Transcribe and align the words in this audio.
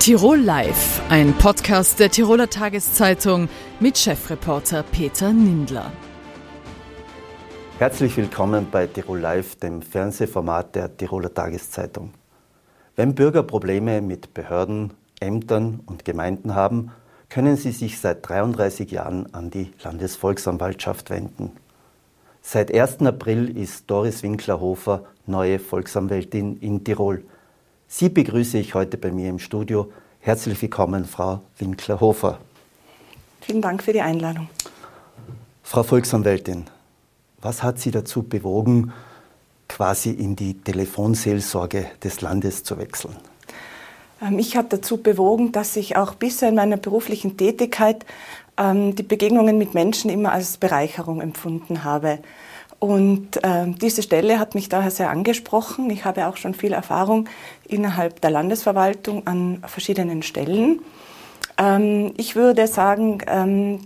Tirol 0.00 0.38
Live, 0.38 1.02
ein 1.10 1.34
Podcast 1.34 2.00
der 2.00 2.10
Tiroler 2.10 2.48
Tageszeitung 2.48 3.50
mit 3.80 3.98
Chefreporter 3.98 4.82
Peter 4.82 5.30
Nindler. 5.30 5.92
Herzlich 7.78 8.16
willkommen 8.16 8.68
bei 8.70 8.86
Tirol 8.86 9.20
Live, 9.20 9.56
dem 9.56 9.82
Fernsehformat 9.82 10.74
der 10.74 10.96
Tiroler 10.96 11.34
Tageszeitung. 11.34 12.14
Wenn 12.96 13.14
Bürger 13.14 13.42
Probleme 13.42 14.00
mit 14.00 14.32
Behörden, 14.32 14.94
Ämtern 15.20 15.80
und 15.84 16.06
Gemeinden 16.06 16.54
haben, 16.54 16.92
können 17.28 17.58
sie 17.58 17.72
sich 17.72 18.00
seit 18.00 18.26
33 18.26 18.90
Jahren 18.90 19.34
an 19.34 19.50
die 19.50 19.70
Landesvolksanwaltschaft 19.84 21.10
wenden. 21.10 21.52
Seit 22.40 22.72
1. 22.74 23.02
April 23.02 23.54
ist 23.54 23.90
Doris 23.90 24.22
Winklerhofer 24.22 25.04
neue 25.26 25.58
Volksanwältin 25.58 26.56
in 26.56 26.84
Tirol. 26.84 27.22
Sie 27.92 28.08
begrüße 28.08 28.56
ich 28.56 28.74
heute 28.74 28.96
bei 28.96 29.10
mir 29.10 29.28
im 29.28 29.40
Studio. 29.40 29.90
Herzlich 30.20 30.62
willkommen, 30.62 31.04
Frau 31.04 31.40
Winkler-Hofer. 31.58 32.38
Vielen 33.40 33.60
Dank 33.60 33.82
für 33.82 33.92
die 33.92 34.00
Einladung. 34.00 34.48
Frau 35.64 35.82
Volksanwältin, 35.82 36.66
was 37.42 37.64
hat 37.64 37.80
Sie 37.80 37.90
dazu 37.90 38.22
bewogen, 38.22 38.92
quasi 39.68 40.10
in 40.10 40.36
die 40.36 40.54
Telefonseelsorge 40.54 41.90
des 42.04 42.20
Landes 42.20 42.62
zu 42.62 42.78
wechseln? 42.78 43.16
Ähm, 44.22 44.36
mich 44.36 44.56
hat 44.56 44.72
dazu 44.72 44.98
bewogen, 44.98 45.50
dass 45.50 45.74
ich 45.74 45.96
auch 45.96 46.14
bisher 46.14 46.50
in 46.50 46.54
meiner 46.54 46.76
beruflichen 46.76 47.36
Tätigkeit 47.36 48.06
ähm, 48.56 48.94
die 48.94 49.02
Begegnungen 49.02 49.58
mit 49.58 49.74
Menschen 49.74 50.10
immer 50.10 50.30
als 50.30 50.58
Bereicherung 50.58 51.20
empfunden 51.20 51.82
habe. 51.82 52.20
Und 52.80 53.36
äh, 53.44 53.66
diese 53.80 54.02
Stelle 54.02 54.38
hat 54.38 54.54
mich 54.54 54.70
daher 54.70 54.90
sehr 54.90 55.10
angesprochen. 55.10 55.90
Ich 55.90 56.06
habe 56.06 56.26
auch 56.26 56.38
schon 56.38 56.54
viel 56.54 56.72
Erfahrung 56.72 57.28
innerhalb 57.68 58.22
der 58.22 58.30
Landesverwaltung 58.30 59.26
an 59.26 59.62
verschiedenen 59.66 60.22
Stellen. 60.22 60.80
Ähm, 61.58 62.14
ich 62.16 62.36
würde 62.36 62.66
sagen, 62.66 63.18
ähm, 63.26 63.80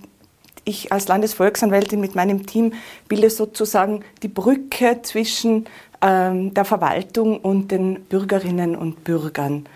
ich 0.65 0.93
als 0.93 1.09
Landesvolksanwältin 1.09 2.01
mit 2.01 2.15
meinem 2.15 2.47
Team 2.47 2.73
bilde 3.09 3.31
sozusagen 3.31 4.05
die 4.23 4.29
Brücke 4.29 5.01
zwischen 5.03 5.67
ähm, 6.01 6.55
der 6.55 6.65
Verwaltung 6.65 7.39
und 7.39 7.73
den 7.73 8.05
Bürgerinnen 8.05 8.77
und 8.77 9.03
Bürgern. 9.03 9.67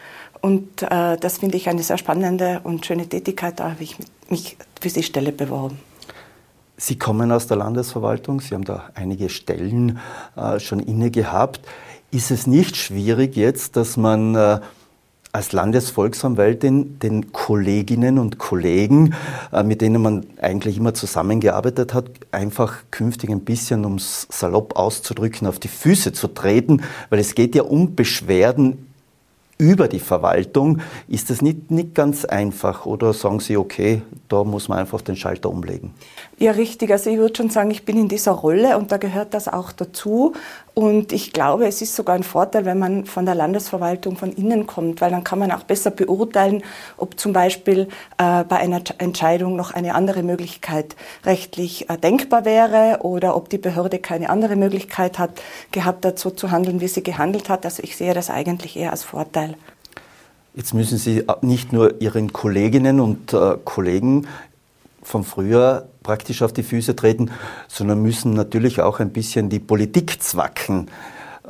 Und 0.41 0.83
äh, 0.83 1.17
das 1.17 1.39
finde 1.39 1.57
ich 1.57 1.69
eine 1.69 1.83
sehr 1.83 1.99
spannende 1.99 2.61
und 2.63 2.87
schöne 2.87 3.09
Tätigkeit. 3.09 3.59
Da 3.59 3.71
habe 3.73 3.83
ich 3.83 3.97
mich 4.29 4.57
für 4.81 4.89
die 4.89 5.03
Stelle 5.03 5.33
beworben. 5.33 5.81
Sie 6.81 6.97
kommen 6.97 7.33
aus 7.33 7.49
der 7.49 7.57
Landesverwaltung, 7.57 8.41
Sie 8.41 8.55
haben 8.55 8.65
da 8.65 8.91
einige 8.95 9.31
Stellen 9.31 9.99
äh, 10.37 10.61
schon 10.61 10.79
inne 10.79 11.11
gehabt. 11.11 11.61
Ist 12.13 12.31
es 12.31 12.47
nicht 12.47 12.77
schwierig 12.77 13.35
jetzt, 13.35 13.75
dass 13.75 13.97
man 13.97 14.37
äh, 14.37 14.61
als 15.33 15.51
Landesvolksanwältin 15.51 17.01
den 17.01 17.33
Kolleginnen 17.33 18.21
und 18.21 18.39
Kollegen, 18.39 19.15
äh, 19.53 19.65
mit 19.65 19.81
denen 19.81 20.01
man 20.01 20.27
eigentlich 20.41 20.77
immer 20.77 20.95
zusammengearbeitet 20.95 21.95
hat, 21.95 22.11
einfach 22.31 22.77
künftig 22.93 23.31
ein 23.31 23.41
bisschen, 23.41 23.85
um 23.85 23.97
es 23.97 24.29
salopp 24.31 24.77
auszudrücken, 24.77 25.49
auf 25.49 25.59
die 25.59 25.67
Füße 25.67 26.13
zu 26.13 26.29
treten? 26.29 26.83
Weil 27.11 27.19
es 27.19 27.35
geht 27.35 27.57
ja 27.57 27.65
um 27.65 27.97
Beschwerden 27.97 28.88
über 29.59 29.89
die 29.89 29.99
Verwaltung. 29.99 30.81
Ist 31.09 31.31
das 31.31 31.43
nicht, 31.43 31.71
nicht 31.71 31.95
ganz 31.95 32.25
einfach 32.25 32.87
oder 32.87 33.13
sagen 33.13 33.41
Sie, 33.41 33.57
okay, 33.57 34.03
da 34.29 34.45
muss 34.45 34.69
man 34.69 34.79
einfach 34.79 35.01
den 35.01 35.17
Schalter 35.17 35.51
umlegen? 35.51 35.93
Ja, 36.39 36.53
richtig. 36.53 36.91
Also 36.93 37.11
ich 37.11 37.19
würde 37.19 37.37
schon 37.37 37.51
sagen, 37.51 37.71
ich 37.73 37.85
bin 37.85 37.99
in 37.99 38.09
dieser 38.09 38.33
Rolle 38.33 38.79
und 38.79 38.93
da 38.93 38.97
gehört 38.97 39.35
das 39.35 39.49
auch 39.49 39.73
dazu. 39.73 40.35
Und 40.79 41.13
ich 41.13 41.33
glaube, 41.33 41.67
es 41.67 41.83
ist 41.83 41.97
sogar 41.97 42.15
ein 42.15 42.23
Vorteil, 42.23 42.65
wenn 42.65 42.79
man 42.79 43.05
von 43.05 43.27
der 43.27 43.35
Landesverwaltung 43.35 44.17
von 44.17 44.31
innen 44.31 44.69
kommt, 44.69 45.01
weil 45.01 45.11
dann 45.11 45.25
kann 45.25 45.41
man 45.41 45.51
auch 45.51 45.65
besser 45.65 45.91
beurteilen, 45.91 46.63
ob 46.97 47.19
zum 47.19 47.33
Beispiel 47.33 47.89
äh, 48.17 48.45
bei 48.45 48.59
einer 48.59 48.81
Entscheidung 48.99 49.57
noch 49.57 49.73
eine 49.73 49.97
andere 49.97 50.23
Möglichkeit 50.23 50.95
rechtlich 51.25 51.91
äh, 51.91 51.99
denkbar 51.99 52.45
wäre 52.45 53.01
oder 53.03 53.35
ob 53.35 53.49
die 53.49 53.59
Behörde 53.59 53.99
keine 53.99 54.31
andere 54.31 54.55
Möglichkeit 54.55 55.19
hat, 55.19 55.43
gehabt 55.73 56.07
so 56.17 56.31
zu 56.31 56.53
handeln, 56.53 56.81
wie 56.81 56.87
sie 56.87 57.03
gehandelt 57.03 57.49
hat. 57.49 57.65
Also 57.65 57.83
ich 57.83 57.97
sehe 57.97 58.15
das 58.15 58.31
eigentlich 58.31 58.77
eher 58.77 58.93
als 58.93 59.03
Vorteil. 59.03 59.57
Jetzt 60.55 60.75
müssen 60.75 60.97
Sie 60.97 61.25
nicht 61.41 61.73
nur 61.73 62.01
Ihren 62.01 62.33
Kolleginnen 62.33 63.01
und 63.01 63.33
äh, 63.33 63.57
Kollegen 63.65 64.29
von 65.09 65.25
früher 65.25 65.89
praktisch 66.03 66.43
auf 66.43 66.53
die 66.53 66.63
Füße 66.63 66.95
treten, 66.95 67.31
sondern 67.67 68.03
müssen 68.03 68.35
natürlich 68.35 68.81
auch 68.81 69.01
ein 69.01 69.11
bisschen 69.11 69.49
die 69.49 69.59
Politik 69.59 70.23
zwacken. 70.23 70.91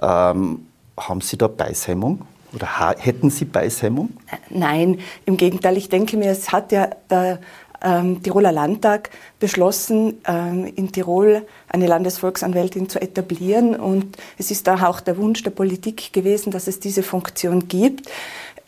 Ähm, 0.01 0.67
haben 0.97 1.21
Sie 1.21 1.37
da 1.37 1.49
Beißhemmung? 1.49 2.23
Oder 2.55 2.95
hätten 2.99 3.31
Sie 3.31 3.45
Beißhemmung? 3.45 4.11
Nein, 4.49 5.01
im 5.27 5.37
Gegenteil. 5.37 5.77
Ich 5.77 5.89
denke 5.89 6.17
mir, 6.17 6.31
es 6.31 6.53
hat 6.53 6.73
ja 6.73 6.89
der 7.11 7.41
ähm, 7.83 8.23
Tiroler 8.23 8.53
Landtag 8.53 9.11
beschlossen, 9.41 10.21
ähm, 10.27 10.73
in 10.77 10.93
Tirol 10.93 11.47
eine 11.69 11.87
Landesvolksanwältin 11.87 12.89
zu 12.89 13.01
etablieren. 13.01 13.75
Und 13.75 14.17
es 14.39 14.51
ist 14.51 14.67
da 14.69 14.89
auch 14.89 15.01
der 15.01 15.17
Wunsch 15.17 15.43
der 15.43 15.51
Politik 15.51 16.13
gewesen, 16.13 16.53
dass 16.53 16.69
es 16.69 16.81
diese 16.81 17.03
Funktion 17.03 17.69
gibt. 17.69 18.09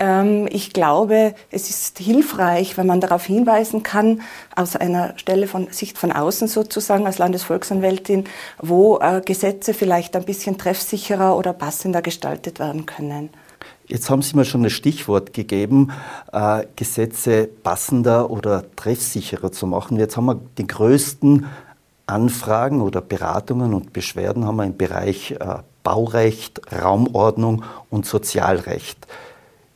Ähm, 0.00 0.49
ich 0.50 0.72
glaube, 0.72 1.34
es 1.50 1.69
ist 1.69 1.99
hilfreich, 1.99 2.77
wenn 2.77 2.87
man 2.87 3.00
darauf 3.00 3.25
hinweisen 3.25 3.83
kann, 3.83 4.22
aus 4.56 4.75
einer 4.75 5.16
Stelle 5.19 5.47
von 5.47 5.69
Sicht 5.71 5.99
von 5.99 6.11
außen 6.11 6.49
sozusagen 6.49 7.06
als 7.06 7.19
Landesvolksanwältin, 7.19 8.25
wo 8.59 8.99
äh, 8.99 9.21
Gesetze 9.25 9.75
vielleicht 9.75 10.16
ein 10.16 10.25
bisschen 10.25 10.59
treffsicherer 10.59 11.37
oder 11.37 11.53
passender 11.53 12.00
gestaltet 12.03 12.59
werden 12.59 12.87
können. 12.87 13.28
Jetzt 13.87 14.09
haben 14.09 14.22
Sie 14.22 14.37
mir 14.37 14.44
schon 14.44 14.65
ein 14.65 14.71
Stichwort 14.71 15.34
gegeben, 15.34 15.93
äh, 16.32 16.65
Gesetze 16.77 17.49
passender 17.62 18.31
oder 18.31 18.65
treffsicherer 18.77 19.53
zu 19.53 19.67
machen. 19.67 19.99
Jetzt 19.99 20.17
haben 20.17 20.27
wir 20.27 20.41
die 20.56 20.67
größten 20.67 21.47
Anfragen 22.06 22.81
oder 22.81 23.00
Beratungen 23.00 23.75
und 23.75 23.93
Beschwerden 23.93 24.47
haben 24.47 24.56
wir 24.56 24.65
im 24.65 24.77
Bereich 24.77 25.32
äh, 25.32 25.56
Baurecht, 25.82 26.61
Raumordnung 26.72 27.65
und 27.91 28.06
Sozialrecht. 28.06 29.06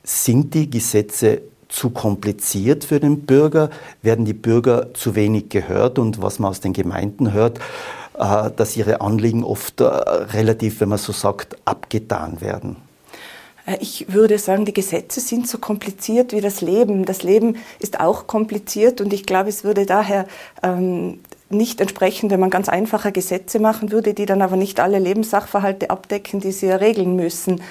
Sind 0.05 0.53
die 0.53 0.69
Gesetze 0.69 1.41
zu 1.69 1.91
kompliziert 1.91 2.85
für 2.85 3.01
den 3.01 3.23
Bürger? 3.23 3.71
Werden 4.03 4.27
die 4.27 4.35
Bürger 4.35 4.93
zu 4.93 5.15
wenig 5.15 5.49
gehört? 5.49 5.99
Und 5.99 6.21
was 6.21 6.39
man 6.39 6.51
aus 6.51 6.61
den 6.61 6.75
Gemeinden 6.75 7.33
hört, 7.33 7.59
äh, 8.19 8.51
dass 8.55 8.77
ihre 8.77 9.01
Anliegen 9.01 9.43
oft 9.43 9.81
äh, 9.81 9.85
relativ, 9.85 10.81
wenn 10.81 10.91
man 10.91 10.99
so 10.99 11.13
sagt, 11.13 11.57
abgetan 11.65 12.41
werden. 12.43 12.77
Äh, 13.67 13.79
ich 13.81 14.13
würde 14.13 14.39
sagen, 14.39 14.65
die 14.67 14.75
Gesetze 14.75 15.21
sind 15.21 15.49
so 15.49 15.59
kompliziert 15.59 16.33
wie 16.33 16.41
das 16.41 16.61
Leben. 16.61 17.07
Das 17.07 17.23
Leben 17.23 17.57
ist 17.79 17.99
auch 17.99 18.27
kompliziert 18.27 19.01
und 19.01 19.13
ich 19.13 19.25
glaube, 19.25 19.49
es 19.49 19.65
würde 19.65 19.87
daher 19.87 20.27
ähm, 20.63 21.21
nicht 21.51 21.81
entsprechen, 21.81 22.31
wenn 22.31 22.41
man 22.41 22.51
ganz 22.51 22.69
einfache 22.69 23.11
Gesetze 23.11 23.59
machen 23.59 23.91
würde, 23.91 24.15
die 24.15 24.27
dann 24.27 24.43
aber 24.43 24.57
nicht 24.57 24.81
alle 24.81 24.99
Lebenssachverhalte 24.99 25.91
abdecken, 25.91 26.41
die 26.41 26.53
sie 26.53 26.67
ja 26.67 26.77
regeln 26.77 27.17
müssen. 27.17 27.63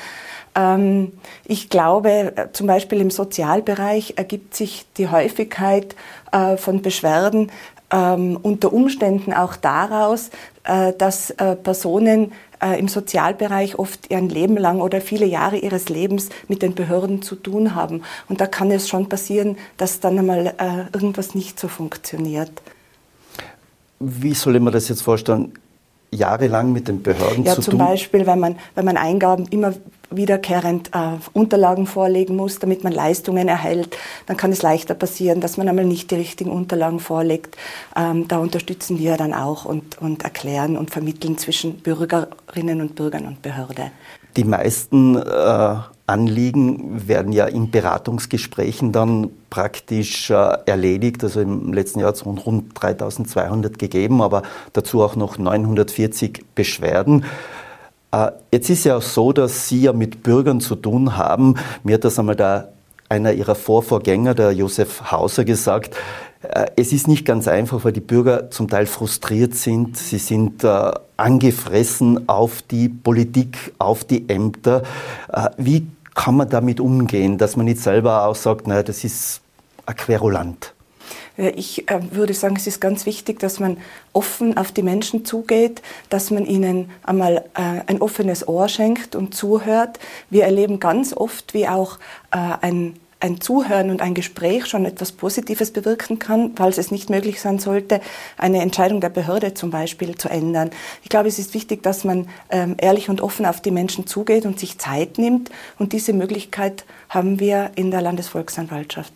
Ähm, 0.56 1.14
ich 1.46 1.69
glaube, 1.69 2.09
äh, 2.36 2.52
zum 2.52 2.68
Beispiel 2.68 3.02
im 3.02 3.09
Sozialbereich 3.09 4.14
ergibt 4.18 4.56
sich 4.56 4.86
die 4.97 5.09
Häufigkeit 5.09 5.96
äh, 6.31 6.58
von 6.58 6.81
Beschwerden 6.81 7.52
ähm, 7.91 8.38
unter 8.41 8.74
Umständen 8.74 9.34
auch 9.34 9.56
daraus, 9.56 10.30
äh, 10.64 10.94
dass 10.94 11.34
Personen 11.64 12.31
im 12.80 12.88
Sozialbereich 12.88 13.78
oft 13.78 14.09
ein 14.09 14.30
Leben 14.30 14.56
lang 14.56 14.80
oder 14.80 15.02
viele 15.02 15.25
Jahre 15.25 15.58
ihres 15.58 15.90
Lebens 15.90 16.30
mit 16.47 16.62
den 16.62 16.75
Behörden 16.75 17.22
zu 17.22 17.35
tun 17.35 17.75
haben. 17.75 18.03
Und 18.30 18.40
da 18.40 18.47
kann 18.47 18.72
es 18.72 18.88
schon 18.88 19.09
passieren, 19.09 19.58
dass 19.75 20.00
dann 20.00 20.18
einmal 20.18 20.53
irgendwas 20.94 21.35
nicht 21.35 21.59
so 21.59 21.68
funktioniert. 21.68 22.62
Wie 24.00 24.34
soll 24.34 24.56
ich 24.56 24.62
mir 24.62 24.72
das 24.72 24.88
jetzt 24.88 25.02
vorstellen? 25.02 25.52
Jahrelang 26.09 26.72
mit 26.72 26.88
den 26.88 27.03
Behörden 27.03 27.44
ja, 27.44 27.56
zu 27.56 27.62
tun? 27.62 27.80
Ja, 27.80 27.85
zum 27.85 27.91
Beispiel, 27.91 28.25
wenn 28.25 28.40
man, 28.40 28.56
wenn 28.75 28.85
man 28.85 28.96
Eingaben 28.96 29.46
immer 29.47 29.73
wiederkehrend 30.15 30.89
äh, 30.93 31.17
Unterlagen 31.33 31.85
vorlegen 31.85 32.35
muss, 32.35 32.59
damit 32.59 32.83
man 32.83 32.93
Leistungen 32.93 33.47
erhält, 33.47 33.97
dann 34.25 34.37
kann 34.37 34.51
es 34.51 34.61
leichter 34.61 34.93
passieren, 34.93 35.41
dass 35.41 35.57
man 35.57 35.67
einmal 35.67 35.85
nicht 35.85 36.11
die 36.11 36.15
richtigen 36.15 36.51
Unterlagen 36.51 36.99
vorlegt. 36.99 37.57
Ähm, 37.95 38.27
da 38.27 38.37
unterstützen 38.37 38.99
wir 38.99 39.17
dann 39.17 39.33
auch 39.33 39.65
und, 39.65 40.01
und 40.01 40.23
erklären 40.23 40.77
und 40.77 40.91
vermitteln 40.91 41.37
zwischen 41.37 41.77
Bürgerinnen 41.77 42.81
und 42.81 42.95
Bürgern 42.95 43.25
und 43.25 43.41
Behörde. 43.41 43.91
Die 44.35 44.43
meisten 44.43 45.15
äh, 45.15 45.75
Anliegen 46.05 47.07
werden 47.07 47.31
ja 47.31 47.45
in 47.45 47.71
Beratungsgesprächen 47.71 48.91
dann 48.91 49.29
praktisch 49.49 50.31
äh, 50.31 50.57
erledigt. 50.65 51.23
Also 51.23 51.39
im 51.41 51.71
letzten 51.71 51.99
Jahr 51.99 52.09
hat 52.09 52.15
es 52.15 52.25
rund 52.25 52.71
3200 52.73 53.77
gegeben, 53.77 54.21
aber 54.21 54.41
dazu 54.73 55.01
auch 55.01 55.15
noch 55.15 55.37
940 55.37 56.43
Beschwerden. 56.55 57.25
Äh, 58.13 58.31
jetzt 58.51 58.69
ist 58.69 58.85
ja 58.85 58.97
auch 58.97 59.01
so, 59.01 59.33
dass 59.33 59.67
Sie 59.67 59.81
ja 59.81 59.93
mit 59.93 60.23
Bürgern 60.23 60.61
zu 60.61 60.75
tun 60.75 61.17
haben. 61.17 61.55
Mir 61.83 61.95
hat 61.95 62.05
das 62.05 62.19
einmal 62.19 62.35
da 62.35 62.69
einer 63.09 63.33
Ihrer 63.33 63.55
Vorvorgänger, 63.55 64.35
der 64.35 64.51
Josef 64.51 65.11
Hauser, 65.11 65.43
gesagt. 65.43 65.95
Äh, 66.43 66.67
es 66.75 66.93
ist 66.93 67.07
nicht 67.07 67.25
ganz 67.25 67.47
einfach, 67.47 67.83
weil 67.83 67.91
die 67.91 68.01
Bürger 68.01 68.51
zum 68.51 68.69
Teil 68.69 68.85
frustriert 68.85 69.55
sind. 69.55 69.97
Sie 69.97 70.19
sind 70.19 70.63
äh, 70.63 70.91
angefressen 71.17 72.29
auf 72.29 72.61
die 72.61 72.87
Politik, 72.87 73.73
auf 73.79 74.03
die 74.03 74.29
Ämter. 74.29 74.83
Wie 75.57 75.87
kann 76.15 76.35
man 76.35 76.49
damit 76.49 76.79
umgehen, 76.79 77.37
dass 77.37 77.55
man 77.55 77.65
nicht 77.65 77.79
selber 77.79 78.25
auch 78.25 78.35
sagt, 78.35 78.67
naja, 78.67 78.83
das 78.83 79.03
ist 79.03 79.41
ein 79.85 79.95
Querulant? 79.95 80.73
Ich 81.35 81.90
äh, 81.90 82.00
würde 82.12 82.34
sagen, 82.34 82.56
es 82.58 82.68
ist 82.68 82.80
ganz 82.80 83.06
wichtig, 83.06 83.40
dass 83.40 83.59
man 83.59 83.78
offen 84.14 84.56
auf 84.56 84.72
die 84.72 84.84
Menschen 84.84 85.26
zugeht, 85.26 85.82
dass 86.09 86.30
man 86.30 86.46
ihnen 86.46 86.91
einmal 87.03 87.46
äh, 87.56 87.82
ein 87.88 88.02
offenes 88.02 88.47
Ohr 88.47 88.70
schenkt 88.70 89.16
und 89.16 89.34
zuhört. 89.34 90.00
Wir 90.30 90.44
erleben 90.44 90.80
ganz 90.80 91.12
oft, 91.14 91.53
wie 91.56 91.68
auch 91.68 91.97
äh, 92.32 92.38
ein 92.62 93.00
ein 93.24 93.40
Zuhören 93.40 93.90
und 93.90 94.02
ein 94.02 94.14
Gespräch 94.14 94.66
schon 94.66 94.84
etwas 94.84 95.14
Positives 95.14 95.72
bewirken 95.72 96.20
kann, 96.20 96.52
falls 96.58 96.78
es 96.78 96.91
nicht 96.91 97.09
möglich 97.09 97.40
sein 97.40 97.58
sollte, 97.58 98.02
eine 98.38 98.62
Entscheidung 98.62 99.00
der 99.00 99.08
Behörde 99.08 99.53
zum 99.53 99.72
Beispiel 99.72 100.16
zu 100.16 100.28
ändern. 100.28 100.72
Ich 101.03 101.09
glaube, 101.09 101.30
es 101.30 101.40
ist 101.40 101.53
wichtig, 101.53 101.84
dass 101.84 102.03
man 102.03 102.28
ähm, 102.50 102.76
ehrlich 102.80 103.08
und 103.08 103.22
offen 103.22 103.46
auf 103.46 103.62
die 103.62 103.72
Menschen 103.72 104.08
zugeht 104.08 104.46
und 104.46 104.59
sich 104.59 104.78
Zeit 104.78 105.18
nimmt. 105.18 105.52
Und 105.80 105.94
diese 105.94 106.12
Möglichkeit 106.12 106.84
haben 107.08 107.40
wir 107.40 107.72
in 107.76 107.91
der 107.91 108.02
Landesvolksanwaltschaft. 108.02 109.14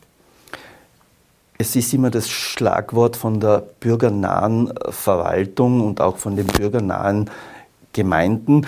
Es 1.60 1.76
ist 1.76 1.92
immer 1.92 2.12
das 2.12 2.30
Schlagwort 2.30 3.16
von 3.16 3.40
der 3.40 3.64
bürgernahen 3.80 4.72
Verwaltung 4.90 5.82
und 5.82 6.02
auch 6.02 6.18
von 6.18 6.36
den 6.36 6.46
bürgernahen 6.46 7.32
Gemeinden. 7.94 8.68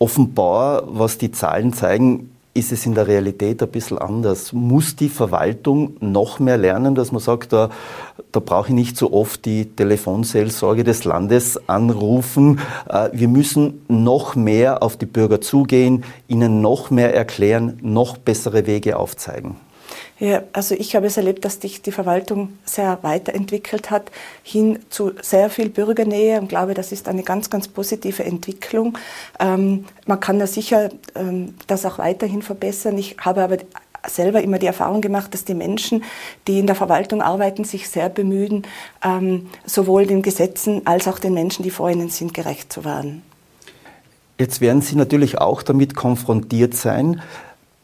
Offenbar, 0.00 0.82
was 0.86 1.18
die 1.18 1.30
Zahlen 1.30 1.72
zeigen, 1.72 2.30
ist 2.54 2.72
es 2.72 2.86
in 2.86 2.96
der 2.96 3.06
Realität 3.06 3.62
ein 3.62 3.68
bisschen 3.68 3.98
anders. 3.98 4.52
Muss 4.52 4.96
die 4.96 5.08
Verwaltung 5.08 5.96
noch 6.00 6.40
mehr 6.40 6.56
lernen, 6.56 6.96
dass 6.96 7.12
man 7.12 7.20
sagt, 7.20 7.52
da, 7.52 7.70
da 8.32 8.40
brauche 8.40 8.68
ich 8.68 8.74
nicht 8.74 8.96
so 8.96 9.12
oft 9.12 9.44
die 9.44 9.66
Telefonseelsorge 9.66 10.82
des 10.82 11.04
Landes 11.04 11.68
anrufen. 11.68 12.58
Äh, 12.88 13.10
wir 13.12 13.28
müssen 13.28 13.82
noch 13.86 14.34
mehr 14.34 14.82
auf 14.82 14.96
die 14.96 15.06
Bürger 15.06 15.40
zugehen, 15.40 16.02
ihnen 16.26 16.60
noch 16.60 16.90
mehr 16.90 17.14
erklären, 17.14 17.78
noch 17.80 18.18
bessere 18.18 18.66
Wege 18.66 18.96
aufzeigen. 18.96 19.67
Ja, 20.20 20.42
also 20.52 20.74
ich 20.74 20.96
habe 20.96 21.06
es 21.06 21.16
erlebt, 21.16 21.44
dass 21.44 21.60
sich 21.60 21.80
die 21.80 21.92
Verwaltung 21.92 22.58
sehr 22.64 22.98
weiterentwickelt 23.02 23.90
hat, 23.90 24.10
hin 24.42 24.80
zu 24.90 25.12
sehr 25.22 25.48
viel 25.48 25.68
Bürgernähe 25.68 26.40
und 26.40 26.48
glaube, 26.48 26.74
das 26.74 26.90
ist 26.90 27.06
eine 27.08 27.22
ganz, 27.22 27.50
ganz 27.50 27.68
positive 27.68 28.24
Entwicklung. 28.24 28.98
Ähm, 29.38 29.84
man 30.06 30.18
kann 30.18 30.40
da 30.40 30.48
sicher 30.48 30.90
ähm, 31.14 31.54
das 31.68 31.86
auch 31.86 31.98
weiterhin 31.98 32.42
verbessern. 32.42 32.98
Ich 32.98 33.16
habe 33.20 33.44
aber 33.44 33.58
selber 34.08 34.42
immer 34.42 34.58
die 34.58 34.66
Erfahrung 34.66 35.00
gemacht, 35.00 35.34
dass 35.34 35.44
die 35.44 35.54
Menschen, 35.54 36.02
die 36.48 36.58
in 36.58 36.66
der 36.66 36.76
Verwaltung 36.76 37.22
arbeiten, 37.22 37.62
sich 37.62 37.88
sehr 37.88 38.08
bemühen, 38.08 38.66
ähm, 39.04 39.48
sowohl 39.66 40.06
den 40.06 40.22
Gesetzen 40.22 40.82
als 40.84 41.06
auch 41.06 41.20
den 41.20 41.34
Menschen, 41.34 41.62
die 41.62 41.70
vor 41.70 41.90
ihnen 41.90 42.08
sind, 42.08 42.34
gerecht 42.34 42.72
zu 42.72 42.84
werden. 42.84 43.22
Jetzt 44.38 44.60
werden 44.60 44.82
Sie 44.82 44.94
natürlich 44.94 45.38
auch 45.38 45.62
damit 45.62 45.96
konfrontiert 45.96 46.74
sein, 46.74 47.20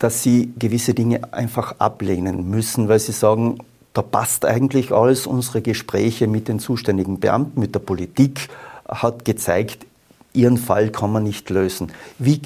dass 0.04 0.22
sie 0.22 0.52
gewisse 0.58 0.92
Dinge 0.92 1.32
einfach 1.32 1.76
ablehnen 1.78 2.50
müssen, 2.50 2.90
weil 2.90 2.98
sie 2.98 3.12
sagen, 3.12 3.56
da 3.94 4.02
passt 4.02 4.44
eigentlich 4.44 4.92
alles. 4.92 5.26
Unsere 5.26 5.62
Gespräche 5.62 6.26
mit 6.26 6.46
den 6.46 6.58
zuständigen 6.58 7.20
Beamten, 7.20 7.58
mit 7.58 7.74
der 7.74 7.80
Politik 7.80 8.50
hat 8.86 9.24
gezeigt, 9.24 9.86
ihren 10.34 10.58
Fall 10.58 10.90
kann 10.90 11.10
man 11.10 11.22
nicht 11.22 11.48
lösen. 11.48 11.90
Wie, 12.18 12.42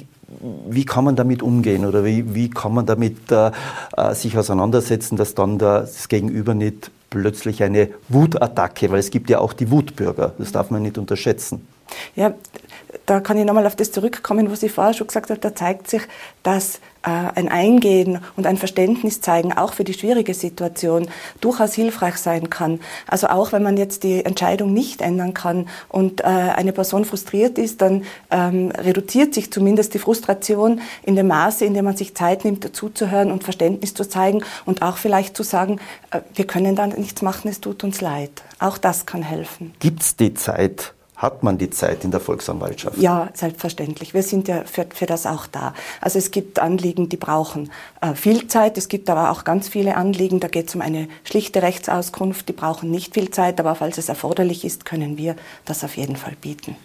wie 0.69 0.85
kann 0.85 1.03
man 1.03 1.17
damit 1.17 1.43
umgehen 1.43 1.85
oder 1.85 2.05
wie, 2.05 2.33
wie 2.33 2.49
kann 2.49 2.73
man 2.73 2.85
damit 2.85 3.29
äh, 3.29 3.51
äh 3.97 4.15
sich 4.15 4.37
auseinandersetzen, 4.37 5.17
dass 5.17 5.35
dann 5.35 5.57
das 5.57 6.07
Gegenüber 6.07 6.53
nicht 6.53 6.91
plötzlich 7.09 7.61
eine 7.61 7.89
Wutattacke, 8.07 8.89
weil 8.89 8.99
es 8.99 9.11
gibt 9.11 9.29
ja 9.29 9.39
auch 9.39 9.51
die 9.51 9.69
Wutbürger, 9.69 10.31
das 10.37 10.53
darf 10.53 10.71
man 10.71 10.81
nicht 10.81 10.97
unterschätzen. 10.97 11.67
Ja, 12.15 12.33
da 13.05 13.19
kann 13.19 13.37
ich 13.37 13.45
nochmal 13.45 13.67
auf 13.67 13.75
das 13.75 13.91
zurückkommen, 13.91 14.51
was 14.51 14.63
ich 14.63 14.71
vorher 14.71 14.93
schon 14.93 15.07
gesagt 15.07 15.29
habe. 15.29 15.39
Da 15.39 15.53
zeigt 15.53 15.89
sich, 15.89 16.01
dass 16.43 16.79
äh, 17.03 17.09
ein 17.09 17.49
Eingehen 17.49 18.19
und 18.35 18.45
ein 18.45 18.57
Verständnis 18.57 19.21
zeigen, 19.21 19.53
auch 19.53 19.73
für 19.73 19.83
die 19.83 19.93
schwierige 19.93 20.33
Situation, 20.33 21.07
durchaus 21.39 21.73
hilfreich 21.73 22.17
sein 22.17 22.49
kann. 22.49 22.79
Also 23.07 23.27
auch 23.27 23.51
wenn 23.51 23.63
man 23.63 23.77
jetzt 23.77 24.03
die 24.03 24.25
Entscheidung 24.25 24.73
nicht 24.73 25.01
ändern 25.01 25.33
kann 25.33 25.69
und 25.87 26.21
äh, 26.21 26.25
eine 26.25 26.73
Person 26.73 27.05
frustriert 27.05 27.57
ist, 27.57 27.81
dann 27.81 28.03
ähm, 28.31 28.71
reduziert 28.71 29.33
sich 29.33 29.51
zumindest 29.51 29.93
die 29.93 29.99
Frustration 29.99 30.81
in 31.03 31.15
dem 31.15 31.27
Maße, 31.27 31.65
in 31.65 31.73
dem 31.73 31.85
man 31.85 31.97
sich 31.97 32.15
Zeit 32.15 32.43
nimmt, 32.43 32.65
dazuzuhören 32.65 33.31
und 33.31 33.43
Verständnis 33.43 33.93
zu 33.93 34.07
zeigen 34.07 34.43
und 34.65 34.81
auch 34.81 34.97
vielleicht 34.97 35.37
zu 35.37 35.43
sagen, 35.43 35.79
äh, 36.11 36.21
wir 36.33 36.45
können 36.45 36.75
da 36.75 36.87
nichts 36.87 37.21
machen, 37.21 37.49
es 37.49 37.61
tut 37.61 37.83
uns 37.83 38.01
leid. 38.01 38.43
Auch 38.59 38.77
das 38.77 39.05
kann 39.05 39.23
helfen. 39.23 39.73
Gibt 39.79 40.01
es 40.01 40.15
die 40.15 40.33
Zeit? 40.33 40.93
Hat 41.19 41.43
man 41.43 41.57
die 41.57 41.69
Zeit 41.69 42.05
in 42.05 42.11
der 42.11 42.21
Volksanwaltschaft? 42.21 42.97
Ja, 42.97 43.29
selbstverständlich. 43.33 44.13
Wir 44.13 44.23
sind 44.23 44.47
ja 44.47 44.63
für, 44.63 44.87
für 44.93 45.05
das 45.05 45.25
auch 45.25 45.47
da. 45.47 45.73
Also 45.99 46.17
es 46.17 46.31
gibt 46.31 46.59
Anliegen, 46.59 47.09
die 47.09 47.17
brauchen 47.17 47.71
äh, 47.99 48.15
viel 48.15 48.47
Zeit. 48.47 48.77
Es 48.77 48.87
gibt 48.87 49.09
aber 49.09 49.29
auch 49.29 49.43
ganz 49.43 49.67
viele 49.67 49.97
Anliegen, 49.97 50.39
da 50.39 50.47
geht 50.47 50.69
es 50.69 50.75
um 50.75 50.81
eine 50.81 51.09
schlichte 51.25 51.61
Rechtsauskunft, 51.61 52.47
die 52.47 52.53
brauchen 52.53 52.89
nicht 52.89 53.15
viel 53.15 53.31
Zeit, 53.31 53.59
aber 53.59 53.75
falls 53.75 53.97
es 53.97 54.07
erforderlich 54.07 54.63
ist, 54.63 54.85
können 54.85 55.17
wir 55.17 55.35
das 55.65 55.83
auf 55.83 55.97
jeden 55.97 56.15
Fall 56.15 56.37
bieten. 56.39 56.77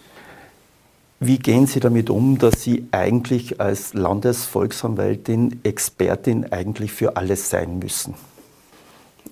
Wie 1.21 1.39
gehen 1.39 1.65
Sie 1.65 1.79
damit 1.79 2.09
um, 2.09 2.37
dass 2.37 2.61
Sie 2.61 2.89
eigentlich 2.91 3.61
als 3.61 3.93
Landesvolksanwältin, 3.93 5.61
Expertin 5.63 6.51
eigentlich 6.51 6.91
für 6.91 7.15
alles 7.15 7.49
sein 7.49 7.79
müssen? 7.79 8.15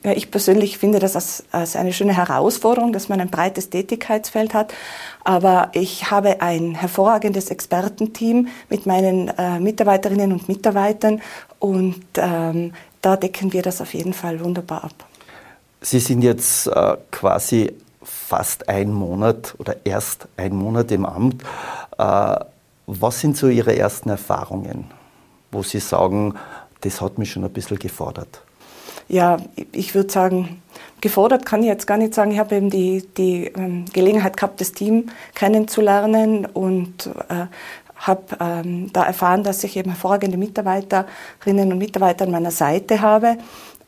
Ich 0.04 0.32
persönlich 0.32 0.78
finde 0.78 1.00
das 1.00 1.16
als, 1.16 1.44
als, 1.52 1.76
eine 1.78 1.94
schöne 1.94 2.16
Herausforderung, 2.16 2.92
dass 2.92 3.08
man 3.08 3.22
ein 3.22 3.30
breites 3.30 3.70
Tätigkeitsfeld 3.70 4.54
hat. 4.54 4.74
Aber 5.24 5.70
ich 5.74 6.12
habe 6.12 6.42
ein 6.42 6.76
hervorragendes 6.76 7.50
Expertenteam 7.50 8.50
mit 8.70 8.86
meinen 8.86 9.30
äh, 9.30 9.60
Mitarbeiterinnen 9.60 10.34
und 10.34 10.50
Mitarbeitern 10.50 11.22
und 11.60 12.04
ähm, 12.18 12.74
da 13.02 13.16
decken 13.16 13.54
wir 13.54 13.62
das 13.62 13.80
auf 13.80 13.94
jeden 13.94 14.14
Fall 14.14 14.44
wunderbar 14.44 14.84
ab. 14.84 14.94
Sie 15.80 16.00
sind 16.00 16.22
jetzt 16.22 16.68
äh, 16.68 16.98
quasi 17.12 17.74
fast 18.02 18.68
ein 18.68 18.92
Monat 18.92 19.56
oder 19.58 19.78
erst 19.86 20.28
ein 20.36 20.56
Monat 20.56 20.92
im 20.92 21.06
Amt. 21.06 21.44
Äh, 21.98 22.36
was 22.88 23.20
sind 23.20 23.38
so 23.38 23.48
Ihre 23.48 23.78
ersten 23.78 24.10
Erfahrungen, 24.10 24.92
wo 25.52 25.64
Sie 25.64 25.80
sagen, 25.80 26.36
das 26.82 27.00
hat 27.00 27.18
mich 27.18 27.32
schon 27.32 27.46
ein 27.46 27.54
bisschen 27.54 27.80
gefordert? 27.80 28.42
Ja, 29.08 29.38
ich 29.72 29.96
würde 29.96 30.12
sagen, 30.12 30.62
gefordert 31.02 31.46
kann 31.46 31.62
ich 31.62 31.68
jetzt 31.68 31.88
gar 31.88 31.98
nicht 31.98 32.14
sagen. 32.14 32.32
Ich 32.32 32.40
habe 32.40 32.56
eben 32.56 32.70
die, 32.70 33.04
die 33.18 33.46
ähm, 33.48 33.86
Gelegenheit 33.94 34.38
gehabt, 34.38 34.62
das 34.62 34.72
Team 34.72 35.10
kennenzulernen 35.36 36.46
und 36.46 37.08
äh, 37.30 37.48
habe 37.96 38.24
ähm, 38.40 38.92
da 38.92 39.04
erfahren, 39.06 39.44
dass 39.44 39.64
ich 39.64 39.78
eben 39.78 39.92
hervorragende 39.92 40.38
Mitarbeiterinnen 40.38 41.72
und 41.72 41.78
Mitarbeiter 41.78 42.26
an 42.26 42.32
meiner 42.32 42.52
Seite 42.52 43.02
habe. 43.02 43.38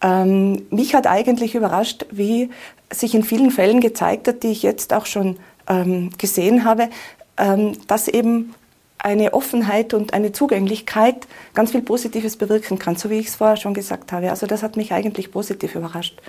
Ähm, 0.01 0.65
mich 0.69 0.95
hat 0.95 1.07
eigentlich 1.07 1.55
überrascht, 1.55 2.05
wie 2.11 2.49
sich 2.91 3.15
in 3.15 3.23
vielen 3.23 3.51
Fällen 3.51 3.81
gezeigt 3.81 4.27
hat, 4.27 4.43
die 4.43 4.51
ich 4.51 4.63
jetzt 4.63 4.93
auch 4.93 5.05
schon 5.05 5.37
ähm, 5.67 6.11
gesehen 6.17 6.63
habe, 6.63 6.89
ähm, 7.37 7.73
dass 7.87 8.07
eben 8.07 8.53
eine 8.97 9.33
Offenheit 9.33 9.93
und 9.93 10.13
eine 10.13 10.31
Zugänglichkeit 10.31 11.27
ganz 11.53 11.71
viel 11.71 11.81
Positives 11.81 12.37
bewirken 12.37 12.79
kann, 12.79 12.95
so 12.95 13.09
wie 13.09 13.19
ich 13.19 13.27
es 13.27 13.35
vorher 13.35 13.57
schon 13.57 13.73
gesagt 13.73 14.11
habe. 14.11 14.29
Also 14.29 14.47
das 14.47 14.63
hat 14.63 14.77
mich 14.77 14.93
eigentlich 14.93 15.31
positiv 15.31 15.75
überrascht. 15.75 16.19